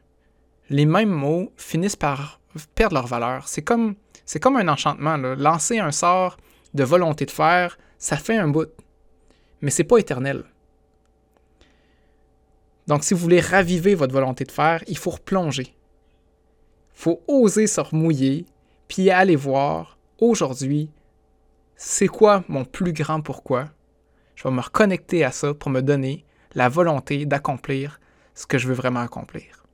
les 0.69 0.86
mêmes 0.86 1.12
mots 1.12 1.51
finissent 1.58 1.95
par 1.95 2.39
perdre 2.73 2.95
leur 2.95 3.08
valeur. 3.08 3.47
C'est 3.47 3.62
comme, 3.62 3.95
c'est 4.25 4.39
comme 4.39 4.58
un 4.58 4.67
enchantement. 4.67 5.17
Lancer 5.17 5.80
un 5.80 5.91
sort 5.91 6.38
de 6.73 6.84
volonté 6.84 7.25
de 7.25 7.32
faire, 7.32 7.78
ça 7.97 8.17
fait 8.17 8.38
un 8.38 8.47
bout. 8.47 8.69
Mais 9.62 9.71
c'est 9.71 9.84
pas 9.84 9.97
éternel. 9.97 10.43
Donc, 12.88 13.04
si 13.04 13.13
vous 13.13 13.19
voulez 13.19 13.39
raviver 13.39 13.95
votre 13.95 14.13
volonté 14.13 14.43
de 14.43 14.51
faire, 14.51 14.84
il 14.88 14.97
faut 14.97 15.12
replonger 15.12 15.75
faut 16.95 17.21
oser 17.28 17.67
se 17.67 17.82
remouiller, 17.82 18.45
puis 18.88 19.12
aller 19.12 19.36
voir 19.36 19.99
aujourd'hui, 20.17 20.89
c'est 21.75 22.08
quoi 22.08 22.43
mon 22.47 22.63
plus 22.63 22.93
grand 22.93 23.21
pourquoi? 23.21 23.65
Je 24.36 24.43
vais 24.43 24.51
me 24.51 24.62
reconnecter 24.62 25.23
à 25.23 25.32
ça 25.32 25.54
pour 25.54 25.69
me 25.69 25.82
donner 25.82 26.25
la 26.56 26.69
volonté 26.69 27.25
d'accomplir 27.25 27.99
ce 28.34 28.47
que 28.47 28.58
je 28.58 28.67
veux 28.67 28.73
vraiment 28.73 29.01
accomplir. 29.01 29.64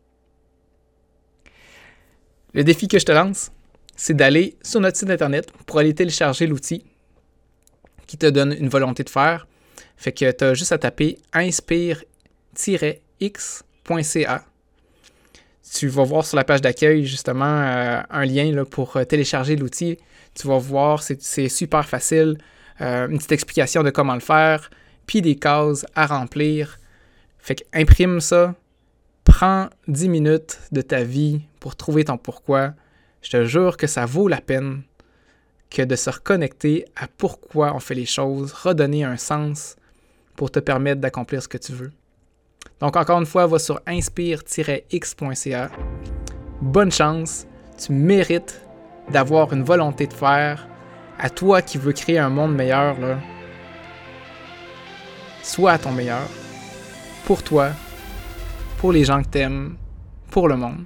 Le 2.53 2.63
défi 2.63 2.87
que 2.87 2.99
je 2.99 3.05
te 3.05 3.11
lance, 3.11 3.51
c'est 3.95 4.13
d'aller 4.13 4.55
sur 4.61 4.79
notre 4.79 4.97
site 4.97 5.09
internet 5.09 5.51
pour 5.65 5.79
aller 5.79 5.93
télécharger 5.93 6.47
l'outil 6.47 6.83
qui 8.07 8.17
te 8.17 8.25
donne 8.25 8.53
une 8.59 8.69
volonté 8.69 9.03
de 9.03 9.09
faire. 9.09 9.47
Fait 9.95 10.11
que 10.11 10.31
tu 10.31 10.43
as 10.43 10.53
juste 10.53 10.71
à 10.71 10.77
taper 10.77 11.17
inspire-x.ca 11.33 12.05
tu 15.73 15.87
vas 15.87 16.03
voir 16.03 16.25
sur 16.25 16.35
la 16.35 16.43
page 16.43 16.61
d'accueil 16.61 17.05
justement 17.05 17.45
euh, 17.45 18.01
un 18.09 18.25
lien 18.25 18.63
pour 18.65 18.97
euh, 18.97 19.05
télécharger 19.05 19.55
l'outil. 19.55 19.97
Tu 20.33 20.47
vas 20.47 20.57
voir, 20.57 21.01
c'est 21.01 21.49
super 21.49 21.87
facile. 21.87 22.37
Euh, 22.81 23.07
une 23.07 23.17
petite 23.17 23.31
explication 23.31 23.83
de 23.83 23.89
comment 23.89 24.13
le 24.13 24.21
faire, 24.21 24.69
puis 25.05 25.21
des 25.21 25.35
cases 25.35 25.85
à 25.95 26.07
remplir. 26.07 26.79
Fait 27.39 27.55
que 27.55 27.63
imprime 27.73 28.19
ça, 28.19 28.55
prends 29.23 29.69
10 29.87 30.09
minutes 30.09 30.59
de 30.71 30.81
ta 30.81 31.03
vie 31.03 31.41
pour 31.61 31.77
trouver 31.77 32.03
ton 32.03 32.17
pourquoi. 32.17 32.73
Je 33.21 33.29
te 33.29 33.45
jure 33.45 33.77
que 33.77 33.87
ça 33.87 34.05
vaut 34.05 34.27
la 34.27 34.41
peine 34.41 34.81
que 35.69 35.83
de 35.83 35.95
se 35.95 36.09
reconnecter 36.09 36.85
à 36.97 37.07
pourquoi 37.07 37.73
on 37.73 37.79
fait 37.79 37.95
les 37.95 38.05
choses, 38.05 38.51
redonner 38.51 39.05
un 39.05 39.15
sens 39.15 39.77
pour 40.35 40.51
te 40.51 40.59
permettre 40.59 40.99
d'accomplir 40.99 41.41
ce 41.41 41.47
que 41.47 41.57
tu 41.57 41.71
veux. 41.71 41.93
Donc 42.81 42.97
encore 42.97 43.19
une 43.19 43.25
fois, 43.25 43.47
va 43.47 43.59
sur 43.59 43.79
inspire-x.ca. 43.87 45.69
Bonne 46.61 46.91
chance, 46.91 47.45
tu 47.77 47.93
mérites 47.93 48.61
d'avoir 49.09 49.53
une 49.53 49.63
volonté 49.63 50.07
de 50.07 50.13
faire. 50.13 50.67
À 51.19 51.29
toi 51.29 51.61
qui 51.61 51.77
veux 51.77 51.93
créer 51.93 52.17
un 52.17 52.29
monde 52.29 52.55
meilleur, 52.55 52.99
là. 52.99 53.19
Sois 55.43 55.73
à 55.73 55.77
ton 55.77 55.91
meilleur. 55.91 56.27
Pour 57.25 57.43
toi, 57.43 57.69
pour 58.79 58.91
les 58.91 59.05
gens 59.05 59.21
que 59.21 59.27
t'aimes, 59.27 59.77
pour 60.31 60.47
le 60.47 60.57
monde. 60.57 60.85